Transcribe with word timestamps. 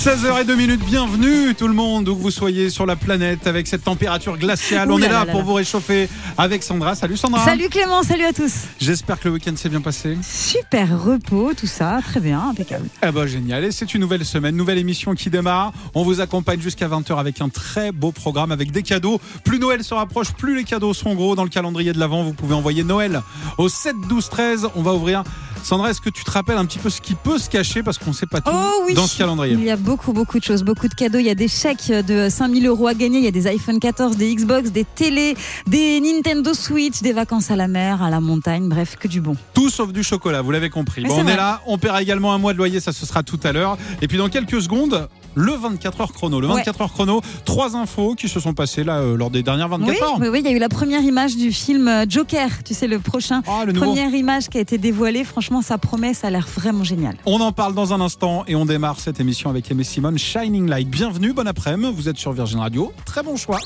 16h02 0.00 0.56
minutes, 0.56 0.82
bienvenue 0.86 1.54
tout 1.54 1.68
le 1.68 1.74
monde, 1.74 2.08
où 2.08 2.16
que 2.16 2.22
vous 2.22 2.30
soyez 2.30 2.70
sur 2.70 2.86
la 2.86 2.96
planète 2.96 3.46
avec 3.46 3.66
cette 3.66 3.84
température 3.84 4.38
glaciale. 4.38 4.90
On 4.90 4.96
là 4.96 5.04
est 5.04 5.08
là, 5.10 5.18
là 5.18 5.24
là 5.26 5.32
pour 5.32 5.42
vous 5.42 5.52
réchauffer 5.52 6.08
avec 6.38 6.62
Sandra. 6.62 6.94
Salut 6.94 7.18
Sandra. 7.18 7.44
Salut 7.44 7.68
Clément, 7.68 8.02
salut 8.02 8.24
à 8.24 8.32
tous. 8.32 8.50
J'espère 8.80 9.20
que 9.20 9.28
le 9.28 9.34
week-end 9.34 9.54
s'est 9.56 9.68
bien 9.68 9.82
passé. 9.82 10.16
Super 10.22 10.98
repos, 10.98 11.52
tout 11.52 11.66
ça, 11.66 12.00
très 12.02 12.18
bien, 12.18 12.40
impeccable. 12.48 12.88
Eh 13.06 13.12
ben 13.12 13.26
génial, 13.26 13.62
et 13.62 13.72
c'est 13.72 13.92
une 13.92 14.00
nouvelle 14.00 14.24
semaine, 14.24 14.56
nouvelle 14.56 14.78
émission 14.78 15.14
qui 15.14 15.28
démarre. 15.28 15.74
On 15.92 16.02
vous 16.02 16.22
accompagne 16.22 16.62
jusqu'à 16.62 16.88
20h 16.88 17.18
avec 17.18 17.42
un 17.42 17.50
très 17.50 17.92
beau 17.92 18.10
programme, 18.10 18.52
avec 18.52 18.70
des 18.70 18.82
cadeaux. 18.82 19.20
Plus 19.44 19.58
Noël 19.58 19.84
se 19.84 19.92
rapproche, 19.92 20.32
plus 20.32 20.56
les 20.56 20.64
cadeaux 20.64 20.94
sont 20.94 21.14
gros. 21.14 21.36
Dans 21.36 21.44
le 21.44 21.50
calendrier 21.50 21.92
de 21.92 21.98
l'Avent, 21.98 22.22
vous 22.22 22.32
pouvez 22.32 22.54
envoyer 22.54 22.84
Noël 22.84 23.20
au 23.58 23.68
7 23.68 23.96
12 24.08 24.30
13. 24.30 24.68
On 24.76 24.80
va 24.80 24.94
ouvrir. 24.94 25.24
Sandra, 25.62 25.90
est-ce 25.90 26.00
que 26.00 26.10
tu 26.10 26.24
te 26.24 26.30
rappelles 26.30 26.56
un 26.56 26.64
petit 26.64 26.78
peu 26.78 26.90
ce 26.90 27.00
qui 27.00 27.14
peut 27.14 27.38
se 27.38 27.48
cacher 27.48 27.82
parce 27.82 27.98
qu'on 27.98 28.10
ne 28.10 28.14
sait 28.14 28.26
pas 28.26 28.40
tout 28.40 28.50
Oh 28.52 28.84
oui, 28.86 28.94
dans 28.94 29.06
ce 29.06 29.16
calendrier? 29.16 29.54
Il 29.54 29.64
y 29.64 29.70
a 29.70 29.76
beaucoup, 29.76 30.12
beaucoup 30.12 30.38
de 30.38 30.44
choses, 30.44 30.62
beaucoup 30.62 30.88
de 30.88 30.94
cadeaux. 30.94 31.18
Il 31.18 31.26
y 31.26 31.30
a 31.30 31.34
des 31.34 31.48
chèques 31.48 31.88
de 31.90 32.28
5000 32.28 32.66
euros 32.66 32.86
à 32.86 32.94
gagner, 32.94 33.18
il 33.18 33.24
y 33.24 33.28
a 33.28 33.32
des 33.32 33.46
iPhone 33.46 33.78
14, 33.78 34.16
des 34.16 34.34
Xbox, 34.34 34.70
des 34.70 34.84
télés, 34.84 35.36
des 35.66 36.00
Nintendo 36.00 36.54
Switch, 36.54 37.00
des 37.02 37.12
vacances 37.12 37.50
à 37.50 37.56
la 37.56 37.68
mer, 37.68 38.02
à 38.02 38.10
la 38.10 38.20
montagne, 38.20 38.68
bref, 38.68 38.96
que 38.98 39.08
du 39.08 39.20
bon. 39.20 39.36
Tout 39.54 39.70
sauf 39.70 39.92
du 39.92 40.02
chocolat, 40.02 40.42
vous 40.42 40.50
l'avez 40.50 40.70
compris. 40.70 41.04
Bon, 41.04 41.14
on 41.18 41.26
est 41.28 41.36
là, 41.36 41.60
on 41.66 41.78
paiera 41.78 42.02
également 42.02 42.32
un 42.32 42.38
mois 42.38 42.52
de 42.52 42.58
loyer, 42.58 42.80
ça 42.80 42.92
ce 42.92 43.06
sera 43.06 43.22
tout 43.22 43.40
à 43.44 43.52
l'heure. 43.52 43.76
Et 44.02 44.08
puis 44.08 44.18
dans 44.18 44.28
quelques 44.28 44.60
secondes, 44.62 45.08
le 45.34 45.52
24 45.52 46.00
heures 46.00 46.12
chrono. 46.12 46.40
Le 46.40 46.46
Ouais. 46.48 46.54
24 46.56 46.80
heures 46.82 46.92
chrono, 46.92 47.20
trois 47.44 47.76
infos 47.76 48.14
qui 48.14 48.28
se 48.28 48.40
sont 48.40 48.54
passées 48.54 48.84
là 48.84 48.98
euh, 48.98 49.16
lors 49.16 49.30
des 49.30 49.42
dernières 49.42 49.68
24 49.68 49.88
Oui, 49.88 49.96
heures. 50.02 50.16
oui, 50.20 50.28
oui, 50.28 50.40
il 50.44 50.46
y 50.46 50.52
a 50.52 50.56
eu 50.56 50.58
la 50.58 50.68
première 50.68 51.02
image 51.02 51.36
du 51.36 51.52
film 51.52 51.86
euh, 51.88 52.04
Joker, 52.08 52.48
tu 52.64 52.74
sais, 52.74 52.86
le 52.86 52.98
prochain. 52.98 53.42
Ah, 53.46 53.64
le 53.64 53.72
nouveau. 53.72 53.86
Première 53.86 54.12
image 54.14 54.48
qui 54.48 54.58
a 54.58 54.60
été 54.60 54.78
dévoilée, 54.78 55.24
franchement, 55.24 55.62
ça 55.62 55.78
promet, 55.78 56.14
ça 56.14 56.26
a 56.28 56.30
l'air 56.30 56.46
vraiment 56.56 56.84
génial. 56.84 57.16
On 57.26 57.40
en 57.40 57.52
parle 57.52 57.74
dans 57.74 57.92
un 57.92 58.00
instant 58.00 58.44
et 58.48 58.54
on 58.56 58.64
démarre 58.66 58.98
cette 59.00 59.20
émission 59.20 59.50
avec 59.50 59.70
Aimé 59.70 59.84
Simone, 59.84 60.18
Shining 60.18 60.68
Light. 60.68 60.88
Bienvenue, 60.88 61.32
bon 61.32 61.46
après-midi, 61.46 61.92
vous 61.94 62.08
êtes 62.08 62.18
sur 62.18 62.32
Virgin 62.32 62.58
Radio. 62.58 62.92
Très 63.04 63.22
bon 63.22 63.36
choix. 63.36 63.58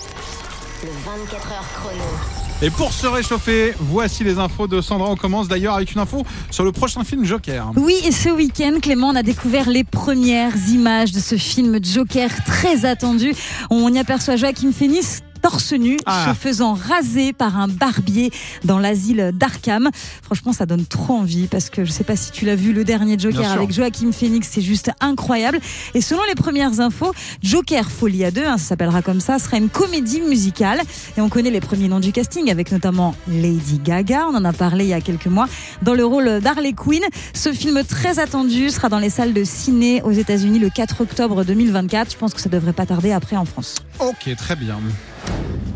Le 0.83 0.89
24 1.05 1.53
heures 1.53 1.65
chrono. 1.75 2.44
Et 2.63 2.71
pour 2.71 2.93
se 2.93 3.07
réchauffer, 3.07 3.75
voici 3.79 4.25
les 4.25 4.39
infos 4.39 4.67
de 4.67 4.81
Sandra. 4.81 5.11
On 5.11 5.17
commence 5.17 5.49
d'ailleurs 5.49 5.75
avec 5.75 5.93
une 5.93 6.01
info 6.01 6.25
sur 6.51 6.65
le 6.65 6.73
prochain 6.73 7.05
film 7.05 7.25
Joker. 7.25 7.73
Oui, 7.77 7.97
et 8.05 8.13
ce 8.13 8.29
week-end, 8.29 8.79
Clément, 8.81 9.09
on 9.09 9.17
a 9.17 9.23
découvert 9.23 9.69
les 9.69 9.85
premières 9.85 10.57
images 10.69 11.13
de 11.13 11.21
ce 11.21 11.37
film 11.37 11.79
Joker 11.85 12.31
très 12.45 12.87
attendu. 12.87 13.35
On 13.71 13.93
y 13.93 13.99
aperçoit 13.99 14.37
Joaquin 14.37 14.73
Phoenix 14.73 15.23
torse 15.45 15.75
nu, 15.75 15.99
Ah. 16.07 16.29
se 16.31 16.41
faisant 16.41 16.73
raser 16.73 17.35
par 17.35 17.59
un 17.59 17.69
barbier 17.69 18.31
dans 18.65 18.79
l'asile 18.79 19.31
d'Arkham. 19.35 19.91
Franchement, 20.23 20.55
ça 20.55 20.65
donne 20.65 20.87
trop 20.87 21.13
envie 21.13 21.49
parce 21.49 21.69
que 21.69 21.85
je 21.85 21.93
sais 21.93 22.03
pas 22.03 22.17
si 22.17 22.31
tu 22.31 22.47
l'as 22.47 22.57
vu, 22.57 22.73
le 22.73 22.83
dernier 22.83 23.19
Joker 23.19 23.53
avec 23.53 23.71
Joaquin 23.71 24.11
Phoenix, 24.11 24.49
c'est 24.51 24.63
juste 24.63 24.91
incroyable. 25.01 25.61
Et 25.93 26.01
selon 26.01 26.23
les 26.29 26.35
premières 26.35 26.81
infos, 26.81 27.13
Joker 27.43 27.91
Folie 27.91 28.25
à 28.25 28.31
deux, 28.31 28.47
hein, 28.47 28.57
ça 28.57 28.69
s'appellera 28.69 29.03
comme 29.03 29.21
ça, 29.21 29.39
sera 29.39 29.59
une 29.59 29.69
comédie 29.69 30.23
musicale. 30.23 30.81
Et 31.19 31.21
on 31.21 31.29
connaît 31.29 31.51
les 31.51 31.61
premiers 31.61 31.89
noms 31.89 32.01
du 32.01 32.13
casting 32.13 32.51
avec 32.51 32.73
notamment 32.73 33.15
Lady 33.29 33.79
Gaga, 33.85 34.27
on 34.31 34.35
en 34.35 34.47
a 34.47 34.55
parlé 34.55 34.85
il 34.85 34.91
y 34.91 34.95
a 34.95 35.03
quelques 35.03 35.27
mois, 35.27 35.47
dans 35.83 35.93
le 35.95 36.07
rôle 36.07 36.41
d'Harley 36.41 36.73
Quinn. 36.73 37.03
Ce 37.35 37.53
film 37.53 37.83
très 37.87 38.19
attendu 38.19 38.71
sera 38.71 38.89
dans 38.89 38.99
les 38.99 39.11
salles 39.11 39.35
de 39.35 39.45
ciné 39.45 40.01
aux 40.03 40.13
États-Unis 40.13 40.59
le 40.59 40.71
4 40.71 41.03
octobre 41.03 41.45
2024. 41.45 42.13
Je 42.13 42.17
pense 42.17 42.33
que 42.33 42.41
ça 42.41 42.49
devrait 42.49 42.73
pas 42.73 42.87
tarder 42.87 43.13
après 43.13 43.37
en 43.37 43.45
France. 43.45 43.75
Ok, 44.01 44.35
très 44.39 44.57
bien. 44.57 44.79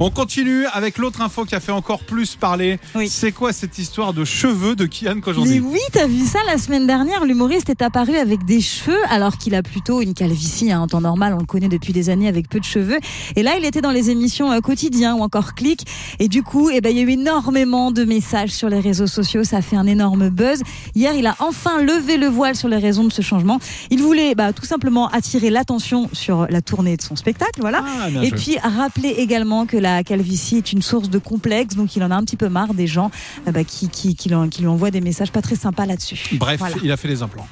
On 0.01 0.11
continue 0.11 0.65
avec 0.67 0.97
l'autre 0.97 1.23
info 1.23 1.45
qui 1.45 1.57
a 1.57 1.61
fait 1.61 1.73
encore 1.73 2.05
plus 2.05 2.37
parler. 2.37 2.79
Oui. 2.95 3.09
C'est 3.09 3.33
quoi 3.33 3.53
cette 3.53 3.79
histoire 3.79 4.13
de 4.13 4.25
cheveux 4.25 4.77
de 4.77 4.87
Kian 4.87 5.17
Mais 5.17 5.21
Kojandi 5.21 5.59
oui, 5.59 5.81
t'as 5.91 6.07
vu 6.07 6.25
ça 6.25 6.39
la 6.47 6.57
semaine 6.57 6.87
dernière 6.87 7.25
L'humoriste 7.25 7.69
est 7.69 7.83
apparu 7.83 8.17
avec 8.17 8.45
des 8.45 8.61
cheveux 8.61 9.01
alors 9.11 9.39
qu'il 9.39 9.57
a 9.57 9.63
plutôt 9.65 10.01
une 10.01 10.15
calvitie 10.15 10.71
hein, 10.71 10.83
en 10.83 10.87
temps 10.87 11.01
normal. 11.01 11.35
On 11.35 11.41
le 11.41 11.47
connaît 11.47 11.69
depuis 11.69 11.93
des 11.93 12.11
années 12.11 12.29
avec 12.29 12.49
peu 12.49 12.61
de 12.61 12.65
cheveux. 12.65 13.01
Et 13.35 13.43
là, 13.43 13.57
il 13.59 13.65
était 13.65 13.81
dans 13.81 13.91
les 13.91 14.11
émissions 14.11 14.53
euh, 14.53 14.61
quotidiens 14.61 15.17
ou 15.17 15.23
encore 15.23 15.57
Click. 15.57 15.85
Et 16.21 16.29
du 16.29 16.45
coup, 16.45 16.71
eh 16.71 16.81
ben, 16.81 16.91
il 16.91 16.99
y 16.99 17.01
a 17.01 17.03
eu 17.03 17.11
énormément 17.11 17.91
de 17.91 18.05
messages 18.05 18.51
sur 18.51 18.69
les 18.69 18.79
réseaux 18.79 19.09
sociaux. 19.09 19.43
Ça 19.43 19.57
a 19.57 19.63
fait 19.63 19.77
un 19.77 19.87
énorme 19.89 20.29
buzz. 20.29 20.63
Hier, 20.95 21.13
il 21.17 21.27
a 21.27 21.35
enfin 21.41 21.83
levé 21.83 22.19
le 22.19 22.29
voile 22.29 22.55
sur 22.55 22.69
les 22.69 22.79
raisons 22.79 23.03
de 23.03 23.13
ce 23.13 23.23
changement. 23.23 23.59
Il 23.91 24.01
voulait 24.01 24.37
bah, 24.37 24.53
tout 24.53 24.65
simplement 24.65 25.09
attirer 25.09 25.51
l'attention 25.51 26.09
sur 26.13 26.47
la 26.49 26.63
tournée 26.63 26.97
de 26.97 27.03
son 27.03 27.17
spectacle. 27.17 27.61
Voilà. 27.61 27.83
Ah, 27.85 28.09
Et 28.23 28.31
puis 28.31 28.59
rappeler 28.63 29.09
également 29.09 29.67
que 29.67 29.77
la 29.77 29.88
calvitie 30.05 30.57
est 30.59 30.73
une 30.73 30.83
source 30.83 31.11
de 31.11 31.19
complexe, 31.19 31.75
donc 31.77 31.97
il 31.97 32.03
en 32.05 32.11
a 32.11 32.15
un 32.17 32.23
petit 32.25 32.37
peu 32.37 32.49
marre 32.49 32.75
des 32.75 32.87
gens 32.87 33.11
euh, 33.47 33.53
bah, 33.53 33.65
qui, 33.65 33.89
qui, 33.89 34.15
qui, 34.15 34.29
lui- 34.29 34.49
qui 34.51 34.61
lui 34.63 34.69
envoient 34.69 34.91
des 34.91 35.01
messages 35.01 35.33
pas 35.33 35.43
très 35.43 35.57
sympas 35.57 35.87
là-dessus. 35.87 36.37
Bref, 36.39 36.59
voilà. 36.61 36.77
il 36.83 36.91
a 36.93 36.97
fait 36.97 37.09
les 37.09 37.23
implants. 37.23 37.47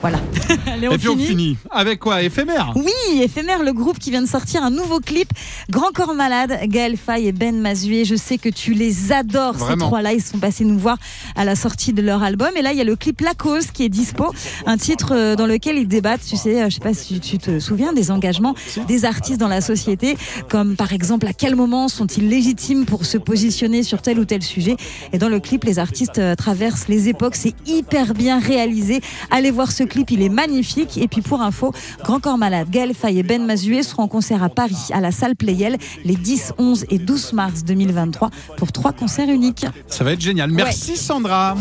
Voilà. 0.00 0.18
Allez, 0.66 0.88
on 0.88 0.92
Et 0.92 0.98
puis 0.98 1.08
on 1.08 1.16
finit. 1.16 1.56
avec 1.70 1.98
quoi 1.98 2.22
Éphémère? 2.22 2.72
Oui, 2.76 3.20
éphémère, 3.20 3.62
le 3.62 3.72
groupe 3.72 3.98
qui 3.98 4.10
vient 4.10 4.22
de 4.22 4.28
sortir 4.28 4.62
un 4.62 4.70
nouveau 4.70 5.00
clip. 5.00 5.28
Grand 5.70 5.90
Corps 5.92 6.14
Malade, 6.14 6.56
Gaël 6.66 6.96
Faye 6.96 7.26
et 7.28 7.32
Ben 7.32 7.58
Mazué. 7.60 8.04
Je 8.04 8.14
sais 8.14 8.38
que 8.38 8.48
tu 8.48 8.74
les 8.74 9.10
adores, 9.12 9.54
Vraiment. 9.54 9.72
ces 9.74 9.78
trois-là. 9.88 10.12
Ils 10.12 10.22
sont 10.22 10.38
passés 10.38 10.64
nous 10.64 10.78
voir 10.78 10.98
à 11.34 11.44
la 11.44 11.56
sortie 11.56 11.92
de 11.92 12.00
leur 12.02 12.22
album. 12.22 12.50
Et 12.56 12.62
là, 12.62 12.72
il 12.72 12.78
y 12.78 12.80
a 12.80 12.84
le 12.84 12.94
clip 12.96 13.20
La 13.22 13.34
Cause 13.34 13.72
qui 13.72 13.84
est 13.84 13.88
dispo. 13.88 14.32
Un 14.66 14.76
titre 14.76 15.14
euh, 15.16 15.34
dans 15.36 15.46
lequel 15.46 15.76
ils 15.78 15.88
débattent, 15.88 16.24
tu 16.28 16.36
sais, 16.36 16.62
euh, 16.62 16.68
je 16.68 16.74
sais 16.74 16.80
pas 16.80 16.94
si 16.94 17.18
tu 17.20 17.38
te 17.38 17.58
souviens, 17.58 17.92
des 17.92 18.10
engagements 18.10 18.54
des 18.86 19.04
artistes 19.04 19.38
dans 19.40 19.48
la 19.48 19.60
société. 19.60 20.16
Comme 20.48 20.76
par 20.76 20.92
exemple, 20.92 21.26
à 21.26 21.32
quel 21.32 21.56
moment 21.56 21.88
sont-ils 21.88 22.28
légitimes 22.28 22.84
pour 22.86 23.04
se 23.04 23.18
positionner 23.18 23.82
sur 23.82 24.00
tel 24.00 24.18
ou 24.20 24.24
tel 24.24 24.42
sujet. 24.42 24.76
Et 25.12 25.18
dans 25.18 25.28
le 25.28 25.40
clip, 25.40 25.64
les 25.64 25.78
artistes 25.80 26.18
euh, 26.18 26.34
traversent 26.36 26.86
les 26.88 27.08
époques. 27.08 27.34
C'est 27.34 27.54
hyper 27.66 28.14
bien 28.14 28.38
réalisé. 28.38 29.00
Allez 29.30 29.50
voir 29.50 29.72
ce 29.72 29.82
clip, 29.88 30.10
il 30.10 30.22
est 30.22 30.28
magnifique. 30.28 30.98
Et 30.98 31.08
puis 31.08 31.22
pour 31.22 31.42
info, 31.42 31.72
Grand 32.04 32.20
Corps 32.20 32.38
Malade, 32.38 32.68
Gaël 32.70 32.94
Faye 32.94 33.18
et 33.18 33.22
Ben 33.22 33.44
Mazué 33.44 33.82
seront 33.82 34.04
en 34.04 34.08
concert 34.08 34.42
à 34.42 34.48
Paris, 34.48 34.88
à 34.92 35.00
la 35.00 35.10
salle 35.10 35.34
Playel, 35.34 35.78
les 36.04 36.16
10, 36.16 36.54
11 36.58 36.86
et 36.90 36.98
12 36.98 37.32
mars 37.32 37.64
2023 37.64 38.30
pour 38.56 38.72
trois 38.72 38.92
concerts 38.92 39.28
uniques. 39.28 39.66
Ça 39.86 40.04
va 40.04 40.12
être 40.12 40.20
génial. 40.20 40.50
Merci 40.50 40.96
Sandra. 40.96 41.56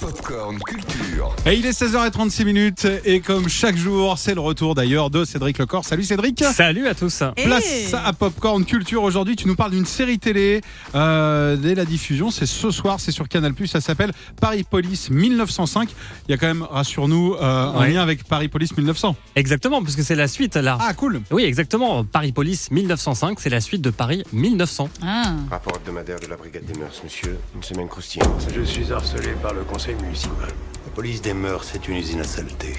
Popcorn 0.00 0.58
Culture. 0.60 1.34
Et 1.44 1.54
il 1.54 1.66
est 1.66 1.70
16h36 1.70 2.44
minutes 2.44 2.86
et 3.04 3.20
comme 3.20 3.48
chaque 3.48 3.76
jour, 3.76 4.16
c'est 4.16 4.34
le 4.34 4.40
retour 4.40 4.74
d'ailleurs 4.76 5.10
de 5.10 5.24
Cédric 5.24 5.58
Lecor. 5.58 5.84
Salut 5.84 6.04
Cédric. 6.04 6.44
Salut 6.44 6.86
à 6.86 6.94
tous. 6.94 7.22
Place 7.36 7.94
à 7.94 8.12
Popcorn 8.12 8.64
Culture. 8.64 9.02
Aujourd'hui, 9.02 9.34
tu 9.34 9.48
nous 9.48 9.56
parles 9.56 9.72
d'une 9.72 9.86
série 9.86 10.18
télé. 10.18 10.60
Euh, 10.94 11.56
dès 11.56 11.74
la 11.74 11.84
diffusion, 11.84 12.30
c'est 12.30 12.46
ce 12.46 12.70
soir, 12.70 13.00
c'est 13.00 13.10
sur 13.10 13.28
Canal+. 13.28 13.54
Ça 13.66 13.80
s'appelle 13.80 14.12
Paris 14.40 14.64
Police 14.68 15.10
1905. 15.10 15.88
Il 16.28 16.30
y 16.30 16.34
a 16.34 16.36
quand 16.36 16.46
même, 16.46 16.62
rassure-nous, 16.62 17.34
euh, 17.34 17.72
un 17.72 17.88
lien 17.88 18.02
avec 18.02 18.24
Paris 18.24 18.48
Police 18.48 18.76
1900. 18.76 19.16
Exactement, 19.34 19.82
puisque 19.82 20.02
c'est 20.02 20.16
la 20.16 20.28
suite 20.28 20.54
là. 20.54 20.78
Ah, 20.80 20.94
cool. 20.94 21.22
Oui, 21.32 21.42
exactement. 21.42 22.04
Paris 22.04 22.32
Police 22.32 22.70
1905, 22.70 23.40
c'est 23.40 23.50
la 23.50 23.60
suite 23.60 23.82
de 23.82 23.90
Paris 23.90 24.22
1900. 24.32 24.90
Ah. 25.02 25.32
Rapport 25.50 25.74
hebdomadaire 25.76 26.20
de 26.20 26.26
la 26.26 26.36
brigade 26.36 26.64
des 26.66 26.78
mœurs, 26.78 27.00
monsieur. 27.02 27.36
Une 27.56 27.62
semaine 27.62 27.88
croustillante. 27.88 28.46
Je 28.54 28.62
suis 28.62 28.92
harcelé 28.92 29.30
par 29.42 29.54
le 29.54 29.62
conseil 29.64 29.87
La 29.88 30.90
police 30.94 31.22
des 31.22 31.32
mœurs, 31.32 31.64
c'est 31.64 31.88
une 31.88 31.96
usine 31.96 32.20
à 32.20 32.24
saleté. 32.24 32.74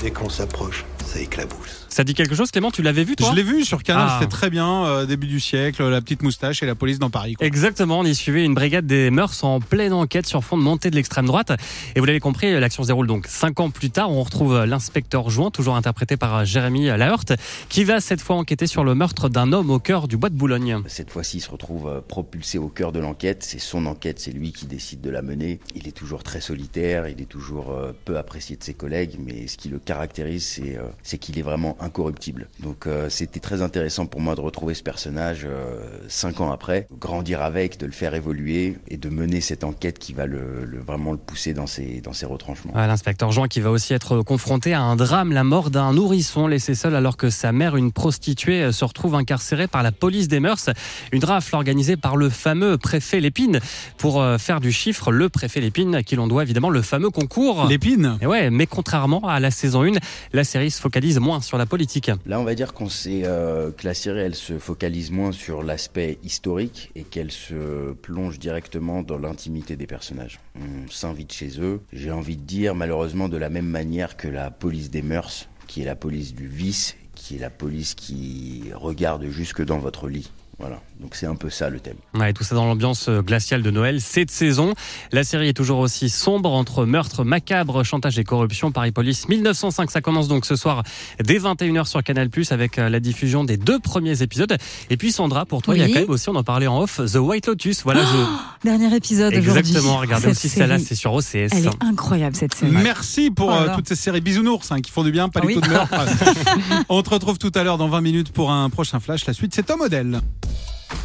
Dès 0.00 0.10
qu'on 0.10 0.28
s'approche, 0.28 0.84
ça 1.06 1.18
éclabousse. 1.20 1.86
Ça 1.88 2.02
dit 2.04 2.12
quelque 2.14 2.34
chose, 2.34 2.50
Clément? 2.50 2.70
Tu 2.70 2.82
l'avais 2.82 3.04
vu 3.04 3.14
toi? 3.16 3.28
Je 3.30 3.36
l'ai 3.36 3.42
vu 3.44 3.64
sur 3.64 3.82
Canal, 3.82 4.08
Ah. 4.10 4.16
c'était 4.18 4.30
très 4.30 4.50
bien. 4.50 4.84
euh, 4.84 5.06
début 5.06 5.26
du 5.28 5.38
siècle, 5.40 5.82
la 5.88 6.00
petite 6.02 6.22
moustache 6.22 6.62
et 6.62 6.66
la 6.66 6.74
police 6.74 6.98
dans 6.98 7.08
Paris. 7.10 7.34
quoi. 7.34 7.46
Exactement, 7.46 8.00
on 8.00 8.04
y 8.04 8.14
suivait 8.14 8.44
une 8.44 8.54
brigade 8.54 8.86
des 8.86 9.10
mœurs 9.10 9.44
en 9.44 9.60
pleine 9.60 9.92
enquête 9.92 10.26
sur 10.26 10.42
fond 10.44 10.58
de 10.58 10.62
montée 10.62 10.90
de 10.90 10.96
l'extrême 10.96 11.26
droite. 11.26 11.52
Et 11.94 12.00
vous 12.00 12.06
l'avez 12.06 12.20
compris, 12.20 12.52
l'action 12.58 12.82
se 12.82 12.88
déroule 12.88 13.06
donc 13.06 13.26
cinq 13.28 13.60
ans 13.60 13.70
plus 13.70 13.90
tard. 13.90 14.10
On 14.10 14.22
retrouve 14.22 14.64
l'inspecteur 14.64 15.30
Join, 15.30 15.50
toujours 15.50 15.76
interprété 15.76 16.16
par 16.16 16.44
Jérémy 16.44 16.86
Laheurte, 16.86 17.32
qui 17.68 17.84
va 17.84 18.00
cette 18.00 18.20
fois 18.20 18.36
enquêter 18.36 18.66
sur 18.66 18.82
le 18.84 18.94
meurtre 18.94 19.28
d'un 19.28 19.52
homme 19.52 19.70
au 19.70 19.78
cœur 19.78 20.08
du 20.08 20.16
bois 20.16 20.28
de 20.30 20.36
Boulogne. 20.36 20.82
Cette 20.86 21.10
fois-ci, 21.10 21.38
il 21.38 21.40
se 21.40 21.50
retrouve 21.50 21.86
euh, 21.88 22.00
propulsé 22.06 22.58
au 22.58 22.68
cœur 22.68 22.92
de 22.92 22.98
l'enquête. 22.98 23.42
C'est 23.44 23.60
son 23.60 23.86
enquête, 23.86 24.18
c'est 24.20 24.32
lui 24.32 24.52
qui 24.52 24.66
décide 24.66 25.00
de 25.00 25.10
la 25.10 25.22
mener. 25.22 25.60
Il 25.76 25.86
est 25.88 25.92
toujours 25.92 26.22
très 26.24 26.40
solitaire, 26.40 27.08
il 27.08 27.20
est 27.22 27.28
toujours 27.28 27.70
euh, 27.70 27.92
peu 28.04 28.18
apprécié 28.18 28.56
de 28.56 28.64
ses 28.64 28.74
collègues, 28.74 29.16
mais 29.24 29.46
ce 29.46 29.56
qui 29.56 29.68
le 29.68 29.78
caractérise, 29.84 30.44
c'est 30.46 30.76
euh, 30.76 30.82
c'est 31.02 31.18
qu'il 31.18 31.38
est 31.38 31.42
vraiment 31.42 31.76
incorruptible. 31.80 32.48
Donc 32.60 32.86
euh, 32.86 33.08
c'était 33.08 33.40
très 33.40 33.62
intéressant 33.62 34.06
pour 34.06 34.20
moi 34.20 34.34
de 34.34 34.40
retrouver 34.40 34.74
ce 34.74 34.82
personnage 34.82 35.42
euh, 35.44 35.78
cinq 36.08 36.40
ans 36.40 36.50
après, 36.50 36.86
grandir 36.98 37.42
avec, 37.42 37.78
de 37.78 37.86
le 37.86 37.92
faire 37.92 38.14
évoluer 38.14 38.76
et 38.88 38.96
de 38.96 39.08
mener 39.08 39.40
cette 39.40 39.64
enquête 39.64 39.98
qui 39.98 40.12
va 40.12 40.26
le, 40.26 40.64
le- 40.64 40.80
vraiment 40.80 41.12
le 41.12 41.18
pousser 41.18 41.54
dans 41.54 41.66
ses, 41.66 42.00
dans 42.00 42.12
ses 42.12 42.26
retranchements. 42.26 42.72
Ouais, 42.74 42.86
L'inspecteur 42.86 43.30
Jean 43.32 43.44
qui 43.46 43.60
va 43.60 43.70
aussi 43.70 43.94
être 43.94 44.22
confronté 44.22 44.74
à 44.74 44.80
un 44.82 44.96
drame, 44.96 45.32
la 45.32 45.44
mort 45.44 45.70
d'un 45.70 45.92
nourrisson 45.92 46.46
laissé 46.46 46.74
seul 46.74 46.94
alors 46.94 47.16
que 47.16 47.30
sa 47.30 47.52
mère, 47.52 47.76
une 47.76 47.92
prostituée, 47.92 48.72
se 48.72 48.84
retrouve 48.84 49.14
incarcérée 49.14 49.66
par 49.68 49.82
la 49.82 49.92
police 49.92 50.28
des 50.28 50.40
mœurs. 50.40 50.70
Une 51.12 51.24
rafle 51.24 51.54
organisée 51.56 51.96
par 51.96 52.16
le 52.16 52.28
fameux 52.30 52.78
préfet 52.78 53.20
Lépine 53.20 53.60
pour 53.98 54.24
faire 54.38 54.60
du 54.60 54.72
chiffre 54.72 55.12
le 55.12 55.28
préfet 55.28 55.60
Lépine, 55.60 55.94
à 55.94 56.02
qui 56.02 56.16
l'on 56.16 56.26
doit 56.26 56.42
évidemment 56.42 56.70
le 56.70 56.82
fameux 56.82 57.10
concours. 57.10 57.66
L'épine? 57.66 58.18
Et 58.20 58.26
ouais, 58.26 58.50
mais 58.50 58.66
contrairement 58.66 59.26
à 59.28 59.40
la 59.40 59.50
saison 59.50 59.73
saison 59.74 59.96
1, 59.96 59.98
la 60.32 60.44
série 60.44 60.70
se 60.70 60.80
focalise 60.80 61.18
moins 61.18 61.40
sur 61.40 61.58
la 61.58 61.66
politique. 61.66 62.10
Là, 62.26 62.38
on 62.38 62.44
va 62.44 62.54
dire 62.54 62.74
qu'on 62.74 62.88
sait 62.88 63.22
euh, 63.24 63.72
que 63.72 63.86
la 63.86 63.94
série, 63.94 64.20
elle 64.20 64.34
se 64.34 64.58
focalise 64.58 65.10
moins 65.10 65.32
sur 65.32 65.62
l'aspect 65.62 66.18
historique 66.22 66.92
et 66.94 67.02
qu'elle 67.02 67.32
se 67.32 67.92
plonge 67.92 68.38
directement 68.38 69.02
dans 69.02 69.18
l'intimité 69.18 69.74
des 69.74 69.86
personnages. 69.86 70.38
On 70.56 70.90
s'invite 70.90 71.32
chez 71.32 71.60
eux. 71.60 71.80
J'ai 71.92 72.12
envie 72.12 72.36
de 72.36 72.42
dire, 72.42 72.74
malheureusement, 72.74 73.28
de 73.28 73.36
la 73.36 73.50
même 73.50 73.66
manière 73.66 74.16
que 74.16 74.28
la 74.28 74.50
police 74.50 74.90
des 74.90 75.02
mœurs, 75.02 75.48
qui 75.66 75.82
est 75.82 75.86
la 75.86 75.96
police 75.96 76.34
du 76.34 76.46
vice, 76.46 76.96
qui 77.16 77.36
est 77.36 77.40
la 77.40 77.50
police 77.50 77.94
qui 77.94 78.64
regarde 78.74 79.26
jusque 79.26 79.64
dans 79.64 79.78
votre 79.78 80.08
lit. 80.08 80.30
Voilà, 80.60 80.80
donc 81.00 81.16
c'est 81.16 81.26
un 81.26 81.34
peu 81.34 81.50
ça 81.50 81.68
le 81.68 81.80
thème. 81.80 81.96
Ouais, 82.14 82.32
tout 82.32 82.44
ça 82.44 82.54
dans 82.54 82.64
l'ambiance 82.64 83.08
euh, 83.08 83.22
glaciale 83.22 83.62
de 83.62 83.70
Noël, 83.70 84.00
cette 84.00 84.30
saison. 84.30 84.74
La 85.10 85.24
série 85.24 85.48
est 85.48 85.52
toujours 85.52 85.80
aussi 85.80 86.08
sombre 86.08 86.52
entre 86.52 86.84
meurtre 86.84 87.24
macabre, 87.24 87.82
chantage 87.84 88.18
et 88.20 88.24
corruption. 88.24 88.70
Paris 88.70 88.92
Police 88.92 89.28
1905, 89.28 89.90
ça 89.90 90.00
commence 90.00 90.28
donc 90.28 90.46
ce 90.46 90.54
soir 90.54 90.82
dès 91.22 91.38
21h 91.38 91.86
sur 91.86 92.02
Canal+, 92.04 92.28
avec 92.50 92.78
euh, 92.78 92.88
la 92.88 93.00
diffusion 93.00 93.42
des 93.42 93.56
deux 93.56 93.80
premiers 93.80 94.22
épisodes. 94.22 94.56
Et 94.90 94.96
puis 94.96 95.10
Sandra, 95.10 95.44
pour 95.44 95.60
toi, 95.62 95.74
il 95.76 95.80
y 95.80 95.82
a 95.82 95.86
Oui. 95.86 95.92
quand 95.92 96.00
même 96.00 96.10
aussi, 96.10 96.28
on 96.28 96.36
en 96.36 96.44
parlait 96.44 96.68
en 96.68 96.78
off, 96.80 97.00
The 97.04 97.16
White 97.16 97.48
Lotus. 97.48 97.82
Voilà, 97.82 98.02
je... 98.04 98.64
Dernier 98.68 98.94
épisode 98.94 99.34
aujourd'hui. 99.34 99.58
Exactement, 99.58 99.96
regardez 99.98 100.28
Cette 100.28 100.36
aussi 100.36 100.48
celle-là, 100.48 100.78
c'est 100.78 100.94
sur 100.94 101.12
OCS. 101.14 101.34
Elle 101.34 101.66
est 101.66 101.84
incroyable 101.84 102.36
cette 102.36 102.54
série. 102.54 102.70
Merci 102.72 103.30
pour 103.30 103.48
Oh 103.48 103.52
euh, 103.70 103.74
toutes 103.74 103.88
ces 103.88 103.96
séries 103.96 104.20
bisounours 104.20 104.70
hein, 104.70 104.80
qui 104.80 104.90
font 104.92 105.02
du 105.02 105.10
bien, 105.10 105.28
pas 105.28 105.40
Ah 105.42 105.46
du 105.46 105.48
oui. 105.48 105.54
tout 105.54 105.60
de 105.62 105.68
meurtre. 105.68 105.94
On 106.88 107.02
te 107.02 107.10
retrouve 107.10 107.38
tout 107.38 107.52
à 107.56 107.64
l'heure 107.64 107.76
dans 107.78 107.88
20 107.88 108.00
minutes 108.00 108.30
pour 108.32 108.52
un 108.52 108.70
prochain 108.70 109.00
flash. 109.00 109.26
La 109.26 109.32
suite, 109.32 109.52
c'est 109.54 109.64
ton 109.64 109.76
modèle. 109.76 110.20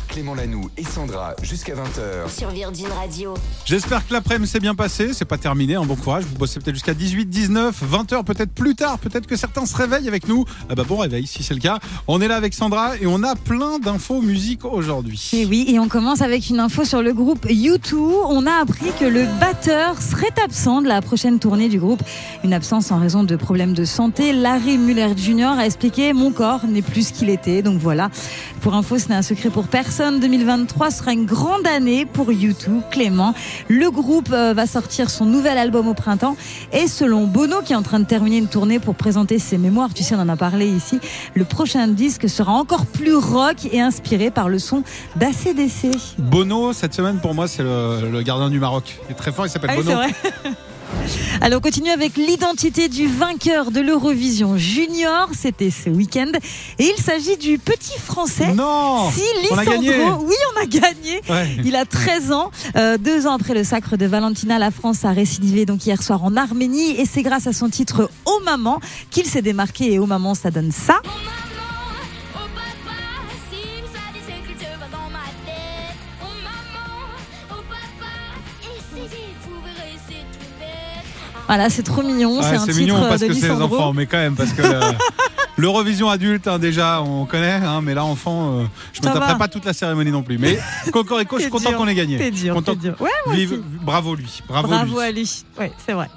Clément 0.09 0.33
Lanoux 0.33 0.69
et 0.75 0.83
Sandra 0.83 1.35
jusqu'à 1.43 1.73
20h. 1.73 2.35
Sur 2.35 2.49
Virgin 2.49 2.87
Radio. 2.87 3.35
J'espère 3.65 4.07
que 4.07 4.13
l'après-midi 4.13 4.49
s'est 4.49 4.59
bien 4.59 4.75
passé. 4.75 5.13
C'est 5.13 5.25
pas 5.25 5.37
terminé. 5.37 5.75
Un 5.75 5.85
bon 5.85 5.95
courage. 5.95 6.23
Vous 6.23 6.35
bossez 6.35 6.59
peut-être 6.59 6.75
jusqu'à 6.75 6.93
18, 6.93 7.27
19, 7.27 7.83
20 7.83 8.13
heures, 8.13 8.23
peut-être 8.23 8.51
plus 8.51 8.75
tard. 8.75 8.97
Peut-être 8.99 9.27
que 9.27 9.35
certains 9.35 9.65
se 9.65 9.75
réveillent 9.75 10.07
avec 10.07 10.27
nous. 10.27 10.45
Ah 10.69 10.75
bah 10.75 10.83
bon 10.87 10.97
réveil 10.97 11.27
si 11.27 11.43
c'est 11.43 11.53
le 11.53 11.59
cas. 11.59 11.79
On 12.07 12.21
est 12.21 12.27
là 12.27 12.35
avec 12.35 12.53
Sandra 12.53 12.97
et 12.97 13.05
on 13.05 13.23
a 13.23 13.35
plein 13.35 13.79
d'infos 13.79 14.21
musique 14.21 14.65
aujourd'hui. 14.65 15.29
Et 15.33 15.45
oui, 15.45 15.65
et 15.67 15.79
on 15.79 15.87
commence 15.87 16.21
avec 16.21 16.49
une 16.49 16.59
info 16.59 16.85
sur 16.85 17.01
le 17.01 17.13
groupe 17.13 17.45
U2. 17.45 17.93
On 17.95 18.47
a 18.47 18.61
appris 18.61 18.91
que 18.99 19.05
le 19.05 19.25
batteur 19.39 20.01
serait 20.01 20.33
absent 20.43 20.81
de 20.81 20.87
la 20.87 21.01
prochaine 21.01 21.39
tournée 21.39 21.69
du 21.69 21.79
groupe. 21.79 22.01
Une 22.43 22.53
absence 22.53 22.91
en 22.91 22.99
raison 22.99 23.23
de 23.23 23.35
problèmes 23.35 23.73
de 23.73 23.85
santé. 23.85 24.33
Larry 24.33 24.77
Muller 24.77 25.13
Jr. 25.15 25.57
a 25.59 25.65
expliqué 25.65 26.13
Mon 26.13 26.31
corps 26.31 26.65
n'est 26.65 26.81
plus 26.81 27.09
ce 27.09 27.13
qu'il 27.13 27.29
était. 27.29 27.61
Donc 27.61 27.79
voilà. 27.79 28.09
Pour 28.61 28.73
info, 28.73 28.97
ce 28.97 29.09
n'est 29.09 29.15
un 29.15 29.21
secret 29.21 29.49
pour 29.49 29.67
personne. 29.67 29.78
2023 29.81 30.91
sera 30.91 31.13
une 31.13 31.25
grande 31.25 31.65
année 31.65 32.05
pour 32.05 32.31
U2. 32.31 32.81
Clément. 32.91 33.33
Le 33.69 33.89
groupe 33.89 34.29
euh, 34.33 34.53
va 34.53 34.67
sortir 34.67 35.09
son 35.09 35.25
nouvel 35.25 35.57
album 35.57 35.87
au 35.87 35.93
printemps. 35.93 36.35
Et 36.73 36.87
selon 36.87 37.27
Bono, 37.27 37.61
qui 37.61 37.71
est 37.73 37.75
en 37.77 37.81
train 37.81 37.99
de 37.99 38.05
terminer 38.05 38.37
une 38.37 38.47
tournée 38.47 38.79
pour 38.79 38.95
présenter 38.95 39.39
ses 39.39 39.57
mémoires, 39.57 39.93
tu 39.93 40.03
sais, 40.03 40.15
on 40.15 40.19
en 40.19 40.29
a 40.29 40.35
parlé 40.35 40.67
ici, 40.67 40.99
le 41.33 41.45
prochain 41.45 41.87
disque 41.87 42.27
sera 42.27 42.51
encore 42.51 42.85
plus 42.87 43.15
rock 43.15 43.67
et 43.71 43.79
inspiré 43.79 44.31
par 44.31 44.49
le 44.49 44.59
son 44.59 44.83
d'ACDC. 45.15 46.17
Bono, 46.17 46.73
cette 46.73 46.93
semaine 46.93 47.19
pour 47.19 47.33
moi, 47.33 47.47
c'est 47.47 47.63
le, 47.63 48.09
le 48.11 48.21
gardien 48.21 48.49
du 48.49 48.59
Maroc. 48.59 48.99
Il 49.07 49.13
est 49.13 49.15
très 49.15 49.31
fort, 49.31 49.45
il 49.45 49.49
s'appelle 49.49 49.71
Ah 49.73 49.77
Bono. 49.77 49.97
Alors 51.41 51.59
on 51.59 51.61
continue 51.61 51.89
avec 51.89 52.17
l'identité 52.17 52.89
du 52.89 53.07
vainqueur 53.07 53.71
de 53.71 53.79
l'Eurovision 53.79 54.57
Junior, 54.57 55.29
c'était 55.33 55.71
ce 55.71 55.89
week-end, 55.89 56.31
et 56.79 56.93
il 56.95 57.01
s'agit 57.01 57.37
du 57.37 57.57
petit 57.57 57.97
français. 57.97 58.53
Non 58.53 59.09
Si 59.11 59.21
Lissandro, 59.41 60.25
oui 60.25 60.35
on 60.55 60.61
a 60.61 60.65
gagné. 60.65 61.21
Ouais. 61.29 61.49
Il 61.63 61.75
a 61.75 61.85
13 61.85 62.31
ans. 62.31 62.51
Euh, 62.75 62.97
deux 62.97 63.25
ans 63.25 63.33
après 63.33 63.53
le 63.53 63.63
sacre 63.63 63.97
de 63.97 64.05
Valentina, 64.05 64.59
la 64.59 64.71
France 64.71 65.05
a 65.05 65.11
récidivé 65.11 65.65
donc 65.65 65.85
hier 65.85 66.01
soir 66.03 66.23
en 66.23 66.35
Arménie 66.35 66.99
et 66.99 67.05
c'est 67.05 67.23
grâce 67.23 67.47
à 67.47 67.53
son 67.53 67.69
titre 67.69 68.09
Oh 68.25 68.39
Maman 68.43 68.79
qu'il 69.09 69.25
s'est 69.25 69.41
démarqué 69.41 69.93
et 69.93 69.99
Oh 69.99 70.05
Maman 70.05 70.35
ça 70.35 70.51
donne 70.51 70.71
ça. 70.71 71.01
Voilà, 81.47 81.69
c'est 81.69 81.83
trop 81.83 82.01
mignon, 82.03 82.41
c'est 82.41 82.55
un 82.55 82.65
titre 82.65 82.77
mignon 82.77 83.01
parce 83.07 83.21
de 83.21 83.27
que 83.27 83.33
c'est 83.33 83.47
les 83.49 83.61
enfants, 83.61 83.93
mais 83.93 84.05
quand 84.05 84.17
même, 84.17 84.35
parce 84.35 84.53
que 84.53 84.61
le- 84.61 84.79
l'Eurovision 85.57 86.09
adulte, 86.09 86.47
hein, 86.47 86.59
déjà, 86.59 87.01
on 87.01 87.25
connaît, 87.25 87.53
hein, 87.65 87.81
mais 87.81 87.93
là, 87.95 88.05
enfant, 88.05 88.59
euh, 88.59 88.63
je 88.93 88.99
me 89.01 89.05
Ça 89.07 89.13
taperai 89.13 89.37
pas 89.37 89.47
toute 89.47 89.65
la 89.65 89.73
cérémonie 89.73 90.11
non 90.11 90.21
plus. 90.23 90.37
Mais 90.37 90.59
Cocorico, 90.91 91.37
je 91.37 91.41
suis 91.43 91.51
content 91.51 91.73
qu'on 91.73 91.87
ait 91.87 91.95
gagné. 91.95 92.29
Dur, 92.31 92.53
Content- 92.53 92.75
dur. 92.75 92.95
Ouais, 92.99 93.09
moi 93.25 93.35
Vive- 93.35 93.61
bravo 93.81 94.15
lui, 94.15 94.41
bravo, 94.47 94.67
Bravo 94.67 94.95
lui. 94.99 95.03
à 95.05 95.11
lui. 95.11 95.43
Ouais, 95.59 95.71
c'est 95.85 95.93
vrai. 95.93 96.07